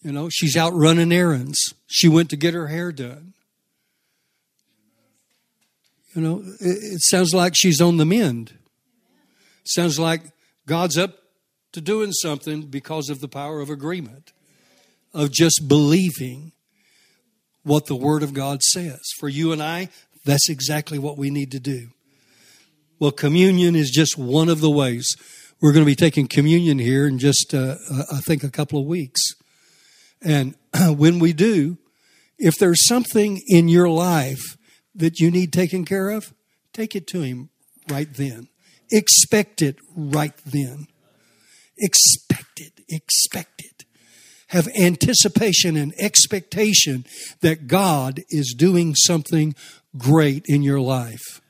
[0.00, 1.74] You know, she's out running errands.
[1.86, 3.34] She went to get her hair done.
[6.14, 8.54] You know, it, it sounds like she's on the mend.
[9.64, 10.22] sounds like
[10.64, 11.18] God's up
[11.72, 14.32] to doing something because of the power of agreement,
[15.16, 16.52] of just believing
[17.62, 19.00] what the Word of God says.
[19.18, 19.88] For you and I,
[20.24, 21.88] that's exactly what we need to do.
[22.98, 25.16] Well, communion is just one of the ways.
[25.60, 27.76] We're going to be taking communion here in just, uh,
[28.12, 29.22] I think, a couple of weeks.
[30.22, 30.54] And
[30.86, 31.78] when we do,
[32.38, 34.58] if there's something in your life
[34.94, 36.34] that you need taken care of,
[36.74, 37.48] take it to Him
[37.88, 38.48] right then.
[38.92, 40.88] Expect it right then.
[41.78, 42.84] Expect it.
[42.88, 43.85] Expect it.
[44.48, 47.04] Have anticipation and expectation
[47.40, 49.54] that God is doing something
[49.96, 51.40] great in your life.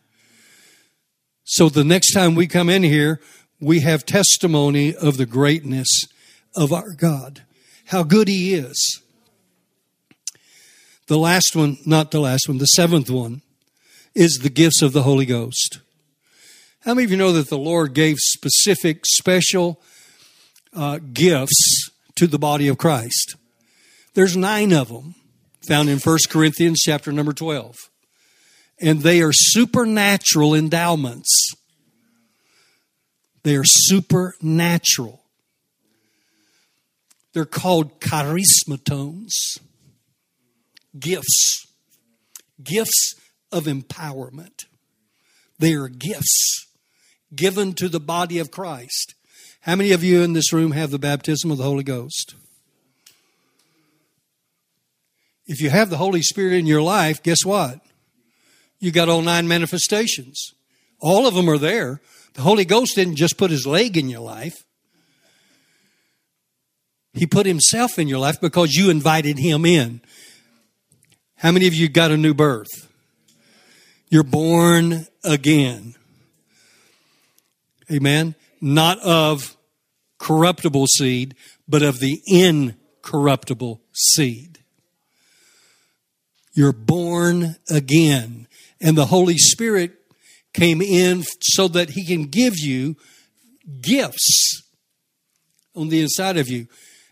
[1.44, 3.20] So the next time we come in here,
[3.60, 6.06] we have testimony of the greatness
[6.54, 7.42] of our God,
[7.86, 9.00] how good He is.
[11.06, 13.42] The last one, not the last one, the seventh one,
[14.14, 15.80] is the gifts of the Holy Ghost.
[16.80, 19.80] How many of you know that the Lord gave specific, special
[20.72, 23.36] uh, gifts to the body of Christ?
[24.14, 25.14] There's nine of them
[25.66, 27.74] found in 1 Corinthians chapter number 12.
[28.80, 31.54] And they are supernatural endowments.
[33.42, 35.22] They are supernatural.
[37.32, 39.30] They're called charismatones
[40.98, 41.66] gifts,
[42.62, 43.14] gifts
[43.52, 44.64] of empowerment.
[45.58, 46.66] They are gifts
[47.34, 49.14] given to the body of Christ.
[49.66, 52.36] How many of you in this room have the baptism of the Holy Ghost?
[55.44, 57.80] If you have the Holy Spirit in your life, guess what?
[58.78, 60.54] You got all nine manifestations.
[61.00, 62.00] All of them are there.
[62.34, 64.64] The Holy Ghost didn't just put his leg in your life.
[67.12, 70.00] He put himself in your life because you invited him in.
[71.38, 72.88] How many of you got a new birth?
[74.10, 75.96] You're born again.
[77.90, 78.36] Amen.
[78.60, 79.55] Not of
[80.26, 81.36] corruptible seed,
[81.68, 84.58] but of the incorruptible seed.
[86.52, 88.48] You're born again.
[88.80, 89.92] And the Holy Spirit
[90.52, 92.96] came in so that He can give you
[93.80, 94.62] gifts
[95.74, 96.66] on the inside of you.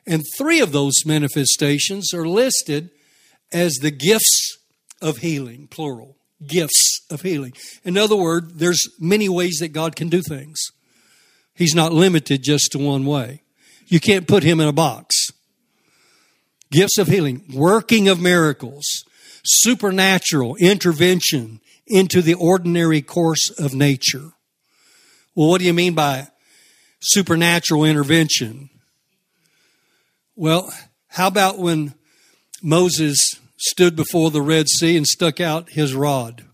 [0.06, 2.90] And three of those manifestations are listed
[3.52, 4.58] as the gifts
[5.00, 6.16] of healing, plural.
[6.44, 7.52] Gifts of healing.
[7.84, 10.58] In other words, there's many ways that God can do things.
[11.54, 13.42] He's not limited just to one way.
[13.86, 15.30] You can't put him in a box.
[16.70, 18.84] Gifts of healing, working of miracles,
[19.44, 24.30] supernatural intervention into the ordinary course of nature.
[25.34, 26.28] Well, what do you mean by
[27.00, 28.70] supernatural intervention?
[30.34, 30.72] Well,
[31.08, 31.94] how about when
[32.62, 36.44] Moses stood before the Red Sea and stuck out his rod.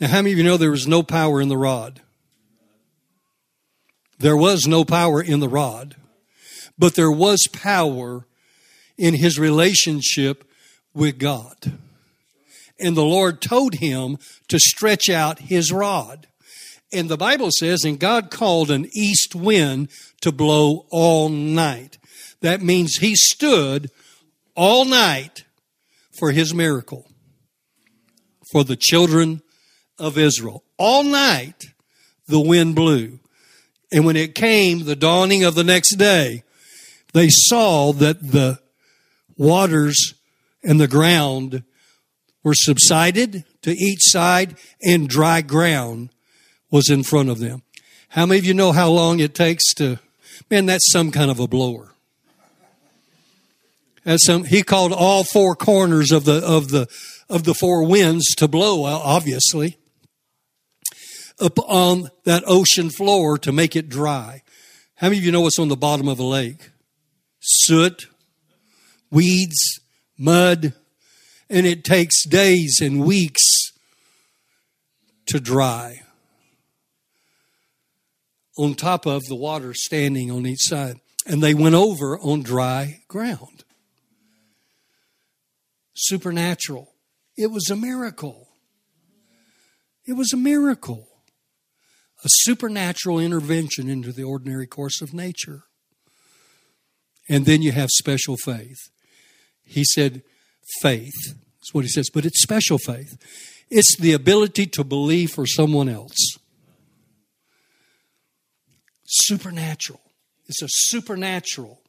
[0.00, 2.00] Now, how many of you know there was no power in the rod?
[4.18, 5.96] There was no power in the rod,
[6.78, 8.26] but there was power
[8.96, 10.44] in his relationship
[10.92, 11.78] with God.
[12.80, 16.26] And the Lord told him to stretch out his rod.
[16.92, 19.90] And the Bible says, and God called an east wind
[20.22, 21.98] to blow all night.
[22.40, 23.90] That means he stood
[24.54, 25.44] all night
[26.18, 27.06] for his miracle
[28.50, 29.42] for the children
[29.98, 30.64] of Israel.
[30.78, 31.66] All night
[32.26, 33.20] the wind blew.
[33.90, 36.42] And when it came, the dawning of the next day,
[37.14, 38.58] they saw that the
[39.36, 40.14] waters
[40.62, 41.62] and the ground
[42.42, 46.10] were subsided to each side and dry ground
[46.70, 47.62] was in front of them.
[48.10, 49.98] How many of you know how long it takes to,
[50.50, 51.92] man, that's some kind of a blower.
[54.04, 56.88] As some, he called all four corners of the of the
[57.28, 59.76] of the four winds to blow, obviously,
[61.40, 64.42] upon that ocean floor to make it dry.
[64.96, 66.70] How many of you know what's on the bottom of a lake?
[67.40, 68.08] Soot,
[69.10, 69.80] weeds,
[70.18, 70.74] mud,
[71.48, 73.72] and it takes days and weeks
[75.26, 76.02] to dry.
[78.56, 80.96] On top of the water standing on each side.
[81.26, 83.64] And they went over on dry ground.
[85.94, 86.92] Supernatural.
[87.36, 88.48] It was a miracle.
[90.06, 91.06] It was a miracle.
[92.24, 95.64] A supernatural intervention into the ordinary course of nature.
[97.28, 98.78] And then you have special faith.
[99.62, 100.22] He said,
[100.80, 101.12] faith.
[101.28, 103.16] That's what he says, but it's special faith.
[103.70, 106.16] It's the ability to believe for someone else.
[109.04, 110.00] Supernatural.
[110.46, 111.82] It's a supernatural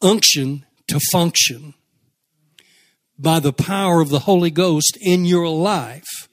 [0.00, 1.74] unction to function
[3.18, 6.28] by the power of the Holy Ghost in your life.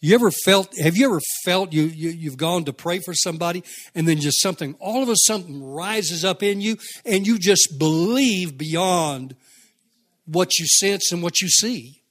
[0.00, 3.64] You ever felt, have you ever felt you, you, you've gone to pray for somebody
[3.94, 7.78] and then just something, all of a sudden rises up in you and you just
[7.78, 9.34] believe beyond
[10.24, 12.02] what you sense and what you see?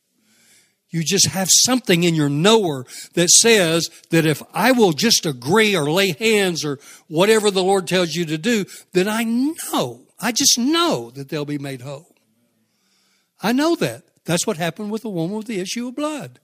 [0.89, 5.75] You just have something in your knower that says that if I will just agree
[5.75, 10.31] or lay hands or whatever the Lord tells you to do, then I know, I
[10.31, 12.15] just know that they'll be made whole.
[13.41, 14.03] I know that.
[14.25, 16.39] That's what happened with the woman with the issue of blood.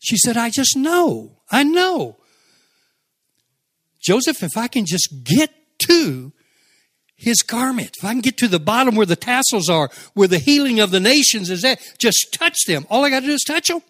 [0.00, 1.38] She said, I just know.
[1.50, 2.16] I know.
[4.00, 6.32] Joseph, if I can just get to
[7.16, 10.38] his garment, if I can get to the bottom where the tassels are, where the
[10.38, 12.86] healing of the nations is at, just touch them.
[12.88, 13.82] All I got to do is touch them.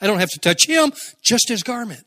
[0.00, 2.04] I don't have to touch him, just his garment.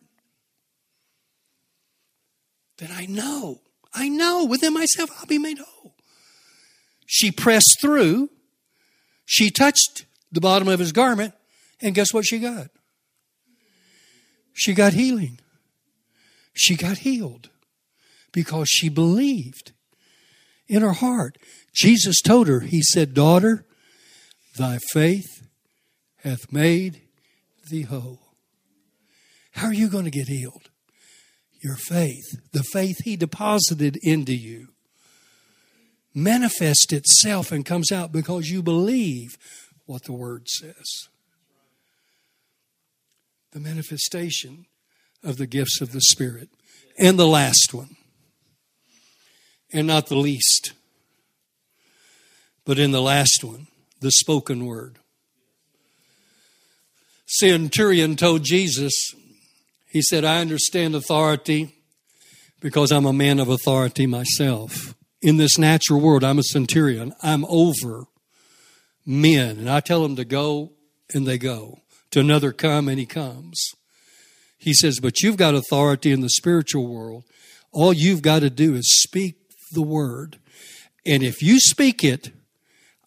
[2.78, 3.60] Then I know,
[3.94, 5.96] I know within myself I'll be made whole.
[7.06, 8.30] She pressed through,
[9.26, 11.34] she touched the bottom of his garment,
[11.82, 12.70] and guess what she got?
[14.60, 15.40] She got healing.
[16.54, 17.50] She got healed
[18.34, 19.72] because she believed
[20.68, 21.38] in her heart.
[21.74, 23.66] Jesus told her, He said, Daughter,
[24.58, 25.48] thy faith
[26.18, 27.00] hath made
[27.70, 28.20] thee whole.
[29.52, 30.70] How are you going to get healed?
[31.62, 34.74] Your faith, the faith He deposited into you,
[36.14, 39.38] manifests itself and comes out because you believe
[39.86, 41.08] what the Word says
[43.52, 44.66] the manifestation
[45.24, 46.50] of the gifts of the Spirit.
[46.98, 47.96] And the last one,
[49.72, 50.74] and not the least,
[52.66, 53.68] but in the last one,
[54.02, 54.98] the spoken word.
[57.26, 58.94] Centurion told Jesus,
[59.88, 61.74] he said, I understand authority
[62.60, 64.94] because I'm a man of authority myself.
[65.22, 67.14] In this natural world, I'm a centurion.
[67.22, 68.06] I'm over
[69.06, 69.58] men.
[69.58, 70.74] And I tell them to go,
[71.14, 71.80] and they go
[72.12, 73.72] to another come and he comes.
[74.58, 77.24] He says, but you've got authority in the spiritual world.
[77.72, 79.36] All you've got to do is speak
[79.72, 80.38] the word.
[81.06, 82.32] And if you speak it,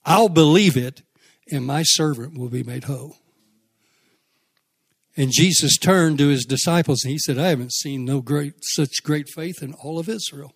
[0.04, 1.02] I'll believe it,
[1.50, 3.18] and my servant will be made whole.
[5.16, 9.02] And Jesus turned to his disciples and he said, I haven't seen no great such
[9.02, 10.54] great faith in all of Israel.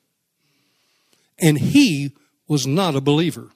[1.38, 2.12] And he
[2.48, 3.50] was not a believer.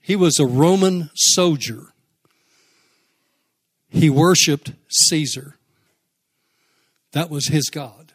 [0.00, 1.93] He was a Roman soldier
[3.94, 5.56] he worshiped Caesar.
[7.12, 8.12] That was his God.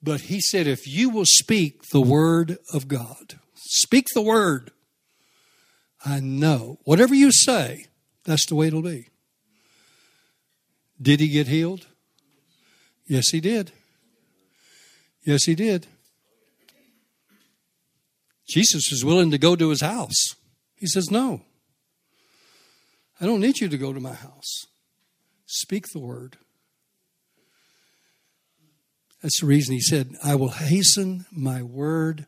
[0.00, 4.70] But he said, if you will speak the word of God, speak the word,
[6.04, 6.78] I know.
[6.84, 7.86] Whatever you say,
[8.24, 9.08] that's the way it'll be.
[11.02, 11.86] Did he get healed?
[13.08, 13.72] Yes, he did.
[15.24, 15.88] Yes, he did.
[18.48, 20.36] Jesus was willing to go to his house.
[20.76, 21.42] He says, No.
[23.20, 24.66] I don't need you to go to my house.
[25.46, 26.36] Speak the word.
[29.22, 32.26] That's the reason he said, I will hasten my word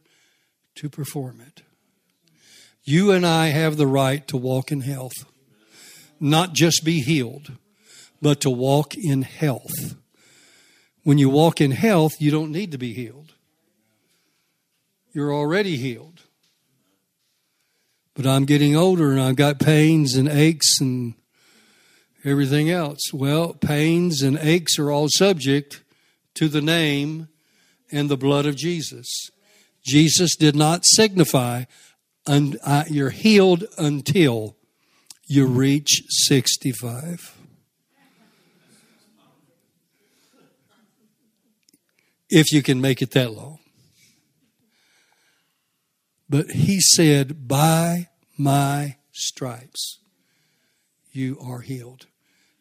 [0.76, 1.62] to perform it.
[2.82, 5.12] You and I have the right to walk in health,
[6.18, 7.52] not just be healed,
[8.20, 9.94] but to walk in health.
[11.04, 13.34] When you walk in health, you don't need to be healed.
[15.12, 16.22] You're already healed.
[18.14, 21.14] But I'm getting older and I've got pains and aches and
[22.24, 23.12] everything else.
[23.12, 25.82] Well, pains and aches are all subject
[26.34, 27.28] to the name
[27.90, 29.30] and the blood of Jesus.
[29.84, 31.64] Jesus did not signify
[32.26, 34.56] uh, you're healed until
[35.26, 37.36] you reach 65.
[42.28, 43.59] If you can make it that long.
[46.30, 48.08] But he said, By
[48.38, 49.98] my stripes
[51.10, 52.06] you are healed.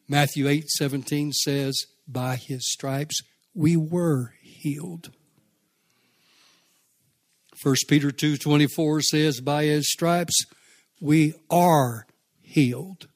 [0.07, 3.21] Matthew 8 17 says, By his stripes
[3.53, 5.11] we were healed.
[7.61, 10.45] 1 Peter 2 24 says, By his stripes
[10.99, 12.07] we are
[12.41, 13.07] healed.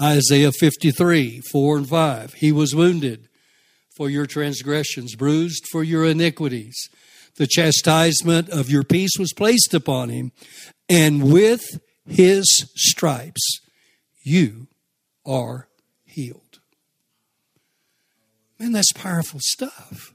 [0.00, 2.34] Isaiah 53 4 and 5.
[2.34, 3.28] He was wounded
[3.96, 6.88] for your transgressions, bruised for your iniquities.
[7.40, 10.32] The chastisement of your peace was placed upon him,
[10.90, 13.60] and with his stripes
[14.22, 14.66] you
[15.24, 15.68] are
[16.04, 16.60] healed.
[18.58, 20.12] Man, that's powerful stuff.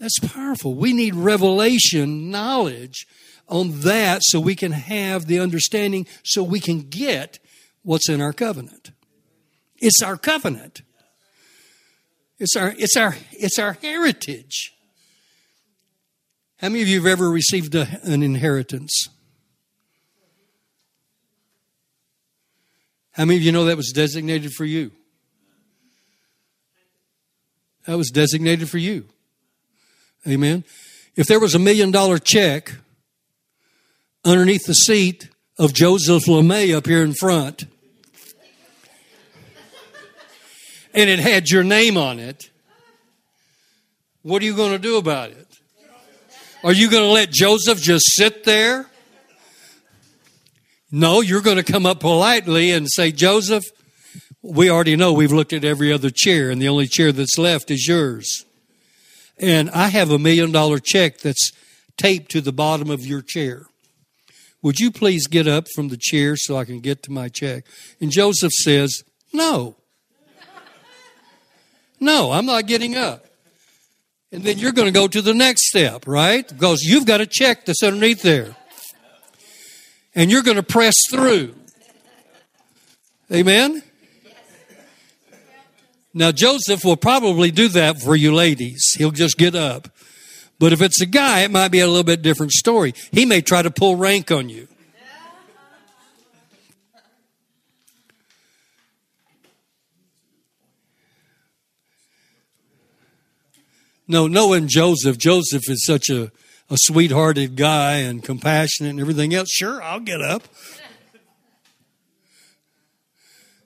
[0.00, 0.74] That's powerful.
[0.74, 3.06] We need revelation, knowledge
[3.46, 7.38] on that so we can have the understanding so we can get
[7.82, 8.90] what's in our covenant.
[9.76, 10.82] It's our covenant.
[12.40, 14.74] It's our it's our it's our heritage.
[16.60, 19.08] How many of you have ever received a, an inheritance?
[23.12, 24.90] How many of you know that was designated for you?
[27.86, 29.06] That was designated for you.
[30.26, 30.64] Amen.
[31.14, 32.74] If there was a million dollar check
[34.24, 35.28] underneath the seat
[35.58, 37.66] of Joseph LeMay up here in front,
[40.92, 42.50] and it had your name on it,
[44.22, 45.47] what are you going to do about it?
[46.64, 48.86] Are you going to let Joseph just sit there?
[50.90, 53.64] No, you're going to come up politely and say, Joseph,
[54.42, 57.70] we already know we've looked at every other chair, and the only chair that's left
[57.70, 58.44] is yours.
[59.38, 61.52] And I have a million dollar check that's
[61.96, 63.66] taped to the bottom of your chair.
[64.60, 67.66] Would you please get up from the chair so I can get to my check?
[68.00, 69.76] And Joseph says, No.
[72.00, 73.27] No, I'm not getting up.
[74.30, 76.46] And then you're going to go to the next step, right?
[76.46, 78.56] Because you've got a check that's underneath there.
[80.14, 81.54] And you're going to press through.
[83.32, 83.82] Amen?
[86.12, 88.82] Now, Joseph will probably do that for you ladies.
[88.96, 89.88] He'll just get up.
[90.58, 92.94] But if it's a guy, it might be a little bit different story.
[93.12, 94.68] He may try to pull rank on you.
[104.08, 106.32] No, knowing Joseph, Joseph is such a,
[106.70, 109.50] a sweethearted guy and compassionate and everything else.
[109.50, 110.42] Sure, I'll get up.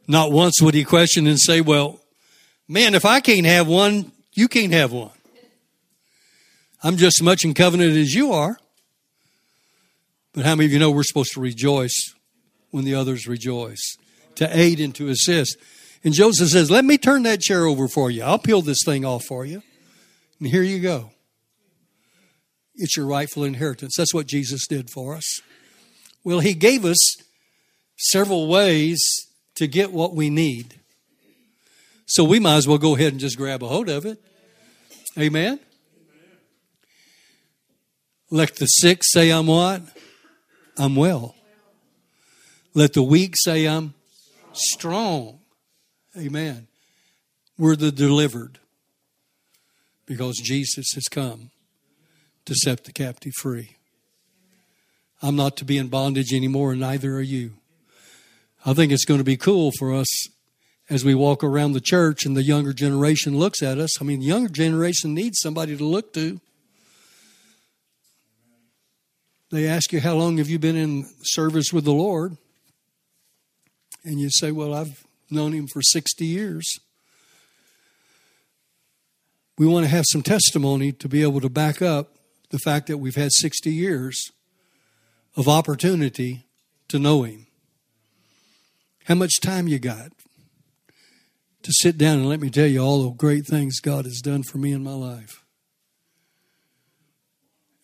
[0.09, 2.01] Not once would he question and say, Well,
[2.67, 5.11] man, if I can't have one, you can't have one.
[6.83, 8.59] I'm just as much in covenant as you are.
[10.33, 12.15] But how many of you know we're supposed to rejoice
[12.71, 13.97] when the others rejoice,
[14.37, 15.57] to aid and to assist?
[16.03, 18.25] And Joseph says, Let me turn that chair over for you.
[18.25, 19.63] I'll peel this thing off for you.
[20.43, 21.13] And here you go.
[22.75, 23.95] It's your rightful inheritance.
[23.97, 25.41] That's what Jesus did for us.
[26.25, 26.99] Well, He gave us
[27.97, 29.01] several ways
[29.55, 30.81] to get what we need.
[32.07, 34.21] So we might as well go ahead and just grab a hold of it.
[35.17, 35.61] Amen.
[38.29, 39.83] Let the sick say, I'm what?
[40.77, 41.37] I'm well.
[42.75, 43.95] Let the weak say, I'm
[44.55, 45.39] strong.
[46.19, 46.67] Amen.
[47.57, 48.59] We're the delivered
[50.13, 51.51] because Jesus has come
[52.45, 53.77] to set the captive free.
[55.23, 57.55] I'm not to be in bondage anymore, and neither are you.
[58.67, 60.29] I think it's going to be cool for us
[60.91, 64.03] as we walk around the church and the younger generation looks at us.
[64.03, 66.39] I mean, the younger generation needs somebody to look to.
[69.51, 72.37] They ask you, How long have you been in service with the Lord?
[74.05, 76.81] And you say, Well, I've known him for 60 years
[79.63, 82.17] we want to have some testimony to be able to back up
[82.51, 84.33] the fact that we've had 60 years
[85.37, 86.47] of opportunity
[86.89, 87.47] to know Him.
[89.05, 90.11] How much time you got
[91.63, 94.43] to sit down and let me tell you all the great things God has done
[94.43, 95.45] for me in my life?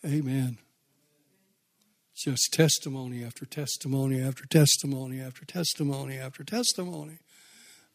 [0.04, 0.58] Amen.
[2.16, 7.18] Just testimony after testimony after testimony after testimony after testimony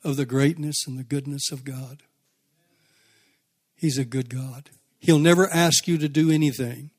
[0.06, 2.04] of the greatness and the goodness of God.
[3.84, 4.70] He's a good God.
[5.02, 6.92] He'll never ask you to do anything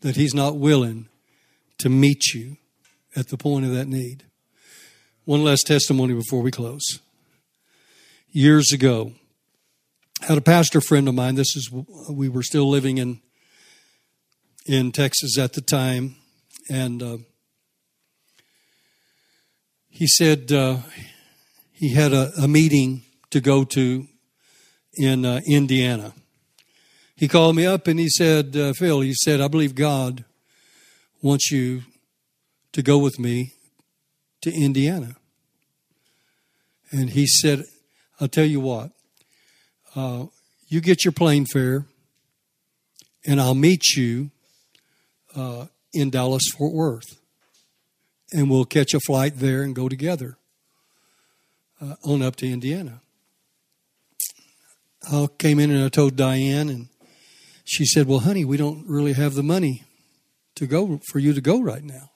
[0.00, 1.08] that He's not willing
[1.78, 2.56] to meet you
[3.14, 4.24] at the point of that need.
[5.24, 6.82] One last testimony before we close.
[8.32, 9.12] Years ago,
[10.20, 11.36] I had a pastor friend of mine.
[11.36, 11.70] This is
[12.10, 13.20] we were still living in
[14.66, 16.16] in Texas at the time,
[16.68, 17.18] and uh,
[19.88, 20.78] he said uh,
[21.70, 24.08] he had a, a meeting to go to
[24.98, 26.12] in uh, Indiana.
[27.16, 30.24] He called me up and he said, uh, Phil, he said, I believe God
[31.22, 31.82] wants you
[32.72, 33.54] to go with me
[34.42, 35.16] to Indiana.
[36.90, 37.64] And he said,
[38.20, 38.90] I'll tell you what,
[39.94, 40.26] uh,
[40.68, 41.86] you get your plane fare,
[43.26, 44.30] and I'll meet you
[45.34, 47.20] uh, in Dallas, Fort Worth.
[48.32, 50.36] And we'll catch a flight there and go together
[51.80, 53.00] uh, on up to Indiana.
[55.10, 56.88] I came in and I told Diane, and
[57.64, 59.84] she said, Well, honey, we don't really have the money
[60.56, 62.10] to go for you to go right now.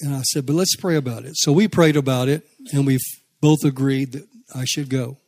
[0.00, 1.32] And I said, But let's pray about it.
[1.36, 2.98] So we prayed about it, and we
[3.40, 5.18] both agreed that I should go.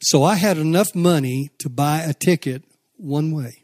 [0.00, 2.62] So I had enough money to buy a ticket
[2.96, 3.62] one way.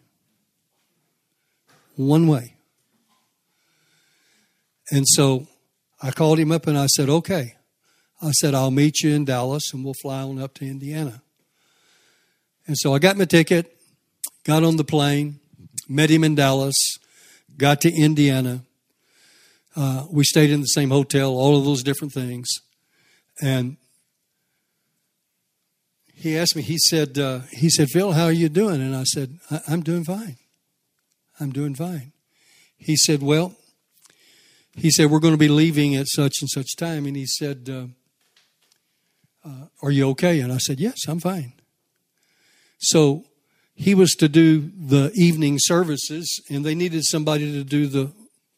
[1.97, 2.57] One way.
[4.91, 5.47] And so
[6.03, 7.57] I called him up and I said, Okay.
[8.21, 11.23] I said, I'll meet you in Dallas and we'll fly on up to Indiana.
[12.67, 13.77] And so I got my ticket,
[14.45, 15.41] got on the plane,
[15.89, 16.77] met him in Dallas,
[17.57, 18.63] got to Indiana.
[19.75, 22.49] Uh, we stayed in the same hotel, all of those different things.
[23.41, 23.77] And
[26.15, 28.81] he asked me, he said, uh, he said, Phil, how are you doing?
[28.81, 30.37] And I said, I- am doing fine.
[31.41, 32.13] I'm doing fine.
[32.77, 33.57] He said, well,
[34.75, 37.07] he said, we're going to be leaving at such and such time.
[37.07, 37.87] And he said, uh,
[39.45, 40.41] uh, are you okay?
[40.41, 41.55] And I said, yes, I'm fine.
[42.83, 43.25] So
[43.75, 48.13] he was to do the evening services, and they needed somebody to do the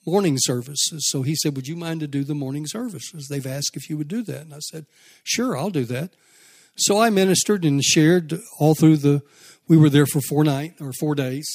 [0.06, 1.06] morning services.
[1.10, 3.28] So he said, Would you mind to do the morning services?
[3.28, 4.42] They've asked if you would do that.
[4.42, 4.86] And I said,
[5.22, 6.10] Sure, I'll do that.
[6.76, 9.22] So I ministered and shared all through the,
[9.68, 11.46] we were there for four nights or four days,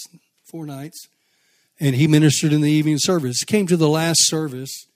[0.50, 1.08] four nights.
[1.80, 3.44] And he ministered in the evening service.
[3.44, 4.88] Came to the last service,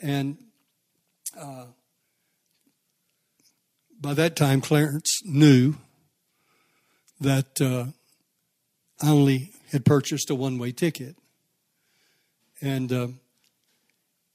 [0.00, 0.38] and
[1.38, 1.66] uh,
[4.00, 5.76] by that time, Clarence knew
[7.22, 7.86] that uh,
[9.04, 11.16] I only had purchased a one way ticket.
[12.60, 13.08] And uh,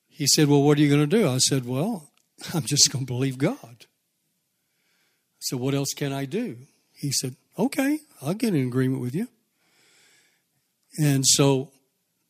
[0.10, 1.30] he said, Well, what are you going to do?
[1.30, 2.10] I said, Well,
[2.54, 3.78] I'm just going to believe God.
[3.80, 6.58] I said, What else can I do?
[6.94, 9.28] He said, Okay, I'll get in agreement with you.
[11.00, 11.72] And so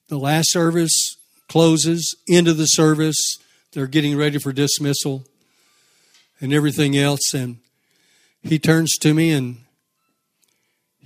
[0.09, 3.37] the last service closes, into the service,
[3.71, 5.25] they're getting ready for dismissal
[6.41, 7.33] and everything else.
[7.33, 7.57] And
[8.43, 9.59] he turns to me and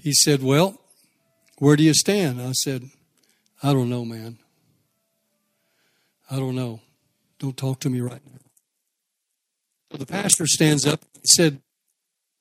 [0.01, 0.81] he said, Well,
[1.59, 2.41] where do you stand?
[2.41, 2.89] I said,
[3.61, 4.39] I don't know, man.
[6.29, 6.81] I don't know.
[7.39, 8.39] Don't talk to me right now.
[9.91, 11.61] So the pastor stands up and said,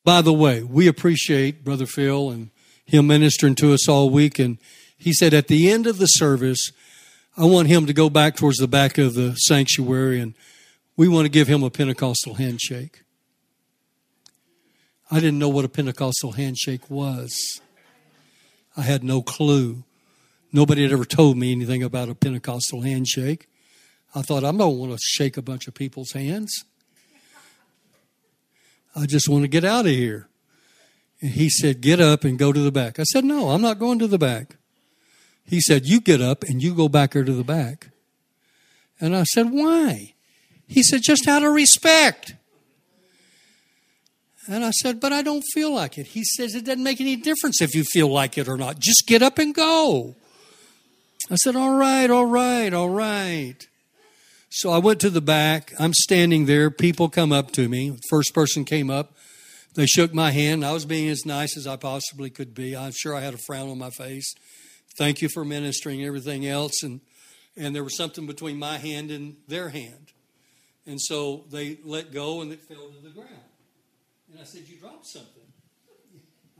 [0.04, 2.50] By the way, we appreciate Brother Phil and
[2.86, 4.38] him ministering to us all week.
[4.38, 4.58] And
[4.96, 6.72] he said, At the end of the service,
[7.36, 10.34] I want him to go back towards the back of the sanctuary and
[10.96, 13.02] we want to give him a Pentecostal handshake.
[15.11, 17.61] I didn't know what a Pentecostal handshake was.
[18.76, 19.82] I had no clue.
[20.52, 23.48] Nobody had ever told me anything about a Pentecostal handshake.
[24.14, 26.64] I thought, I don't want to shake a bunch of people's hands.
[28.94, 30.28] I just want to get out of here.
[31.20, 32.98] And he said, Get up and go to the back.
[32.98, 34.56] I said, No, I'm not going to the back.
[35.44, 37.88] He said, You get up and you go back there to the back.
[39.00, 40.14] And I said, Why?
[40.66, 42.34] He said, Just out of respect.
[44.51, 46.09] And I said, But I don't feel like it.
[46.09, 48.80] He says, It doesn't make any difference if you feel like it or not.
[48.80, 50.16] Just get up and go.
[51.30, 53.66] I said, All right, all right, all right.
[54.51, 55.72] So I went to the back.
[55.78, 56.68] I'm standing there.
[56.68, 57.96] People come up to me.
[58.11, 59.12] First person came up.
[59.74, 60.64] They shook my hand.
[60.64, 62.76] I was being as nice as I possibly could be.
[62.76, 64.34] I'm sure I had a frown on my face.
[64.98, 66.82] Thank you for ministering, everything else.
[66.82, 67.01] And,
[67.57, 70.11] and there was something between my hand and their hand.
[70.84, 73.49] And so they let go and it fell to the ground.
[74.41, 75.43] I said, You dropped something.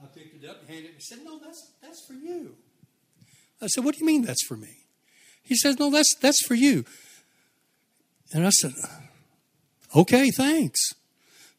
[0.03, 0.95] I picked it up and handed it.
[0.97, 2.55] He said, No, that's, that's for you.
[3.61, 4.85] I said, What do you mean that's for me?
[5.43, 6.85] He says, No, that's, that's for you.
[8.33, 8.73] And I said,
[9.95, 10.79] okay, thanks.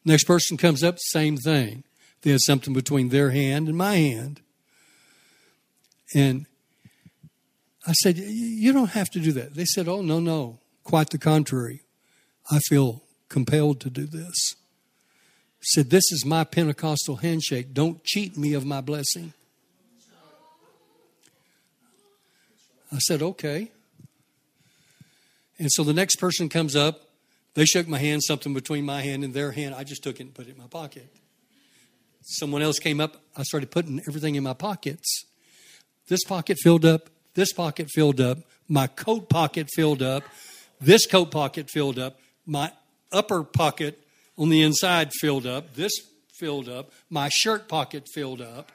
[0.06, 1.84] Next person comes up, same thing.
[2.22, 4.42] They had something between their hand and my hand.
[6.16, 6.46] And
[7.86, 9.56] I said, You don't have to do that.
[9.56, 10.60] They said, Oh, no, no.
[10.84, 11.82] Quite the contrary.
[12.50, 14.56] I feel compelled to do this.
[15.62, 17.74] Said, This is my Pentecostal handshake.
[17.74, 19.34] Don't cheat me of my blessing.
[22.92, 23.72] I said, Okay.
[25.60, 27.02] And so the next person comes up.
[27.54, 29.76] They shook my hand, something between my hand and their hand.
[29.76, 31.08] I just took it and put it in my pocket.
[32.24, 33.18] Someone else came up.
[33.36, 35.26] I started putting everything in my pockets.
[36.08, 37.10] This pocket filled up.
[37.36, 38.40] This pocket filled up.
[38.68, 40.24] My coat pocket filled up.
[40.80, 42.20] This coat pocket filled up.
[42.46, 42.72] My
[43.12, 44.00] upper pocket
[44.42, 45.76] on the inside filled up.
[45.76, 45.92] This
[46.40, 46.92] filled up.
[47.12, 48.72] My shirt pocket filled up.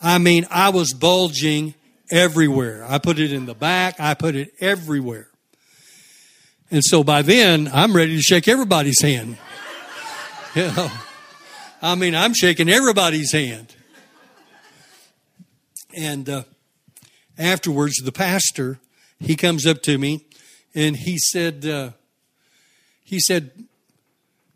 [0.00, 1.72] I mean, I was bulging
[2.10, 2.84] everywhere.
[2.86, 3.98] I put it in the back.
[3.98, 5.28] I put it everywhere.
[6.70, 9.38] And so by then, I'm ready to shake everybody's hand.
[10.54, 10.90] You know,
[11.82, 13.76] I mean, I'm shaking everybody's hand.
[15.94, 16.44] And uh,
[17.36, 18.80] afterwards, the pastor
[19.20, 20.24] he comes up to me
[20.74, 21.90] and he said, uh,
[23.04, 23.67] he said,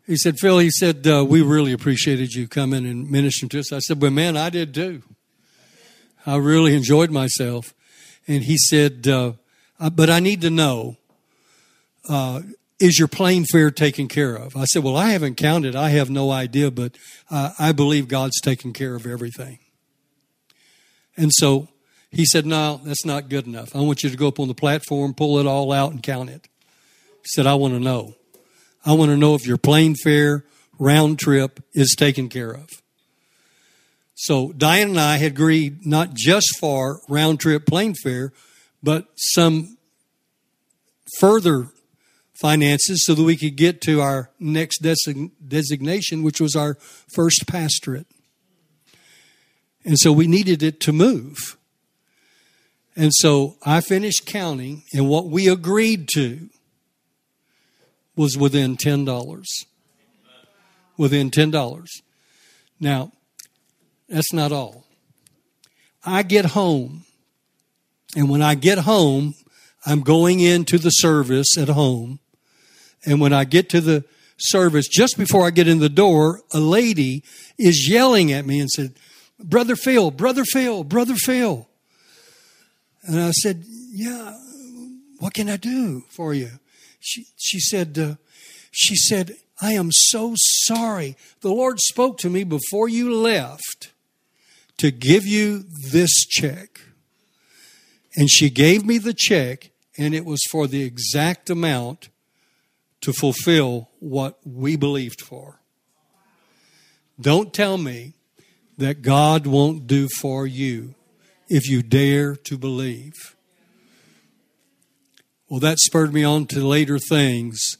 [0.05, 3.71] he said, Phil, he said, uh, we really appreciated you coming and ministering to us.
[3.71, 5.01] I said, well, man, I did too.
[6.25, 7.73] I really enjoyed myself.
[8.27, 9.33] And he said, uh,
[9.93, 10.97] but I need to know,
[12.09, 12.41] uh,
[12.79, 14.57] is your plane fare taken care of?
[14.57, 15.75] I said, well, I haven't counted.
[15.75, 16.97] I have no idea, but
[17.29, 19.59] I believe God's taken care of everything.
[21.15, 21.69] And so
[22.11, 23.75] he said, no, that's not good enough.
[23.75, 26.29] I want you to go up on the platform, pull it all out and count
[26.29, 26.47] it.
[27.21, 28.15] He said, I want to know.
[28.85, 30.43] I want to know if your plane fare
[30.79, 32.69] round trip is taken care of.
[34.15, 38.33] So Diane and I had agreed not just for round trip plane fare,
[38.81, 39.77] but some
[41.19, 41.67] further
[42.41, 46.75] finances so that we could get to our next designation, which was our
[47.13, 48.07] first pastorate.
[49.85, 51.57] And so we needed it to move.
[52.95, 56.49] And so I finished counting, and what we agreed to
[58.15, 59.43] was within $10.
[60.97, 61.87] Within $10.
[62.79, 63.11] Now,
[64.09, 64.85] that's not all.
[66.05, 67.05] I get home,
[68.15, 69.33] and when I get home,
[69.85, 72.19] I'm going into the service at home.
[73.05, 74.05] And when I get to the
[74.37, 77.23] service, just before I get in the door, a lady
[77.57, 78.93] is yelling at me and said,
[79.39, 81.67] Brother Phil, Brother Phil, Brother Phil.
[83.03, 84.37] And I said, Yeah,
[85.19, 86.49] what can I do for you?
[87.03, 88.15] She, said, uh,
[88.71, 91.17] she said, I am so sorry.
[91.41, 93.91] The Lord spoke to me before you left
[94.77, 96.79] to give you this check.
[98.15, 102.09] And she gave me the check, and it was for the exact amount
[103.01, 105.59] to fulfill what we believed for.
[107.19, 108.13] Don't tell me
[108.77, 110.95] that God won't do for you
[111.49, 113.32] if you dare to believe.
[115.53, 117.77] Well, that spurred me on to later things.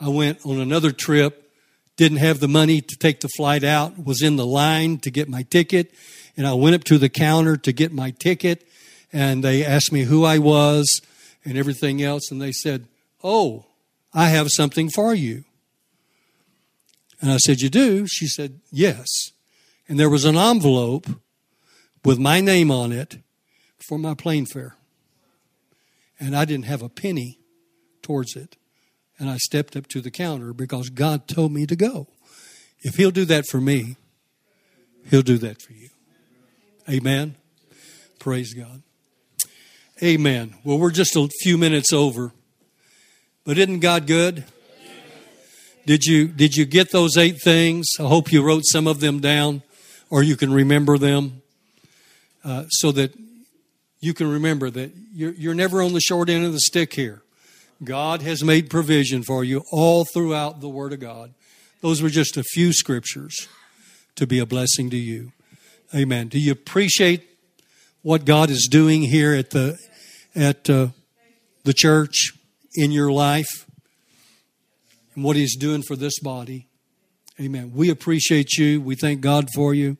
[0.00, 1.52] I went on another trip,
[1.98, 5.28] didn't have the money to take the flight out, was in the line to get
[5.28, 5.92] my ticket,
[6.34, 8.66] and I went up to the counter to get my ticket,
[9.12, 11.02] and they asked me who I was
[11.44, 12.86] and everything else, and they said,
[13.22, 13.66] Oh,
[14.14, 15.44] I have something for you.
[17.20, 18.06] And I said, You do?
[18.06, 19.08] She said, Yes.
[19.90, 21.06] And there was an envelope
[22.02, 23.18] with my name on it
[23.78, 24.76] for my plane fare.
[26.18, 27.38] And I didn't have a penny
[28.02, 28.56] towards it.
[29.18, 32.08] And I stepped up to the counter because God told me to go.
[32.80, 33.96] If He'll do that for me,
[35.10, 35.88] He'll do that for you.
[36.88, 37.36] Amen.
[38.18, 38.82] Praise God.
[40.02, 40.54] Amen.
[40.64, 42.32] Well, we're just a few minutes over.
[43.44, 44.44] But isn't God good?
[45.86, 47.86] Did you did you get those eight things?
[48.00, 49.62] I hope you wrote some of them down
[50.08, 51.42] or you can remember them
[52.42, 53.14] uh, so that
[54.04, 57.22] you can remember that you're, you're never on the short end of the stick here.
[57.82, 61.32] God has made provision for you all throughout the Word of God.
[61.80, 63.48] Those were just a few scriptures
[64.16, 65.32] to be a blessing to you.
[65.94, 66.28] Amen.
[66.28, 67.26] Do you appreciate
[68.02, 69.78] what God is doing here at the
[70.34, 70.88] at uh,
[71.64, 72.32] the church
[72.74, 73.66] in your life
[75.14, 76.68] and what He's doing for this body?
[77.40, 77.72] Amen.
[77.74, 78.80] We appreciate you.
[78.80, 79.96] We thank God for you.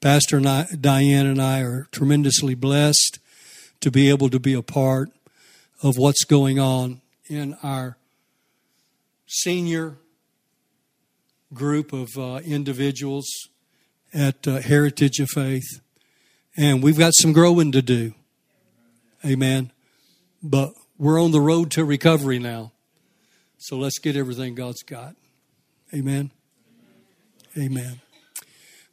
[0.00, 3.18] Pastor and I, Diane and I are tremendously blessed
[3.80, 5.10] to be able to be a part
[5.82, 7.96] of what's going on in our
[9.26, 9.96] senior
[11.52, 13.26] group of uh, individuals
[14.12, 15.80] at uh, Heritage of Faith.
[16.56, 18.14] And we've got some growing to do.
[19.24, 19.70] Amen.
[20.42, 22.72] But we're on the road to recovery now.
[23.58, 25.14] So let's get everything God's got.
[25.94, 26.30] Amen.
[27.56, 28.00] Amen.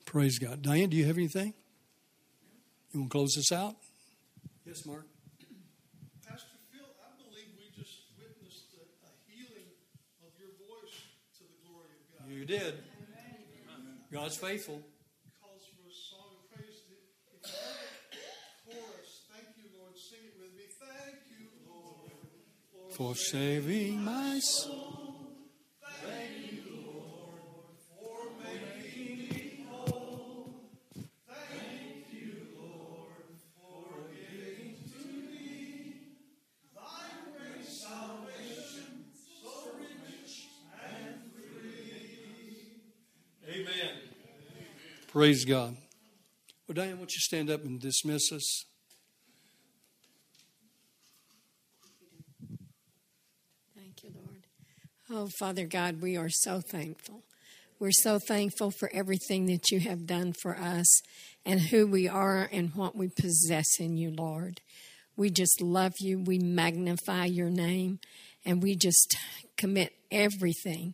[0.06, 0.62] Praise God.
[0.62, 1.54] Diane, do you have anything?
[2.92, 3.76] You want to close this out?
[4.66, 5.06] Yes, Mark.
[6.28, 9.70] Pastor Phil, I believe we just witnessed a, a healing
[10.26, 11.06] of your voice
[11.38, 12.34] to the glory of God.
[12.34, 12.84] You did.
[14.12, 14.82] God's faithful.
[15.40, 16.82] Calls for a song of praise.
[18.66, 19.94] Chorus, thank you, Lord.
[19.96, 20.66] Sing it with me.
[20.82, 22.12] Thank you, Lord,
[22.98, 24.85] for, for saving my soul.
[45.26, 45.76] Praise God.
[46.68, 48.66] Well, Diane, won't you stand up and dismiss us?
[53.76, 54.44] Thank you, Lord.
[55.10, 57.24] Oh, Father God, we are so thankful.
[57.80, 61.02] We're so thankful for everything that you have done for us
[61.44, 64.62] and who we are and what we possess in you, Lord.
[65.18, 66.20] We just love you.
[66.20, 67.98] We magnify your name
[68.46, 69.18] and we just
[69.58, 70.94] commit everything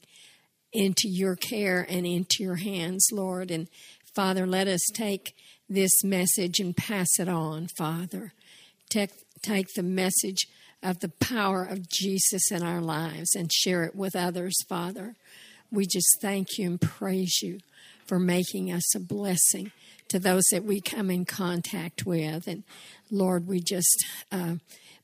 [0.73, 3.51] into your care and into your hands, Lord.
[3.51, 3.67] And
[4.13, 5.33] Father, let us take
[5.69, 8.33] this message and pass it on, Father.
[8.89, 10.47] Take, take the message
[10.83, 15.15] of the power of Jesus in our lives and share it with others, Father.
[15.71, 17.59] We just thank you and praise you
[18.05, 19.71] for making us a blessing
[20.09, 22.47] to those that we come in contact with.
[22.47, 22.63] And
[23.09, 24.55] Lord, we just uh,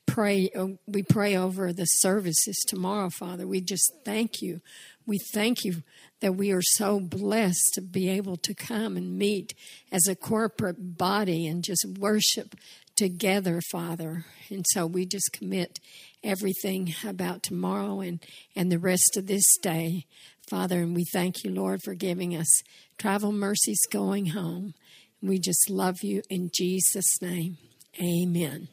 [0.04, 3.46] pray, uh, we pray over the services tomorrow, Father.
[3.46, 4.60] We just thank you.
[5.08, 5.82] We thank you
[6.20, 9.54] that we are so blessed to be able to come and meet
[9.90, 12.54] as a corporate body and just worship
[12.94, 14.26] together, Father.
[14.50, 15.78] And so we just commit
[16.22, 18.22] everything about tomorrow and,
[18.54, 20.04] and the rest of this day,
[20.50, 20.82] Father.
[20.82, 22.60] And we thank you, Lord, for giving us
[22.98, 24.74] travel mercies going home.
[25.22, 27.56] We just love you in Jesus' name.
[27.98, 28.68] Amen.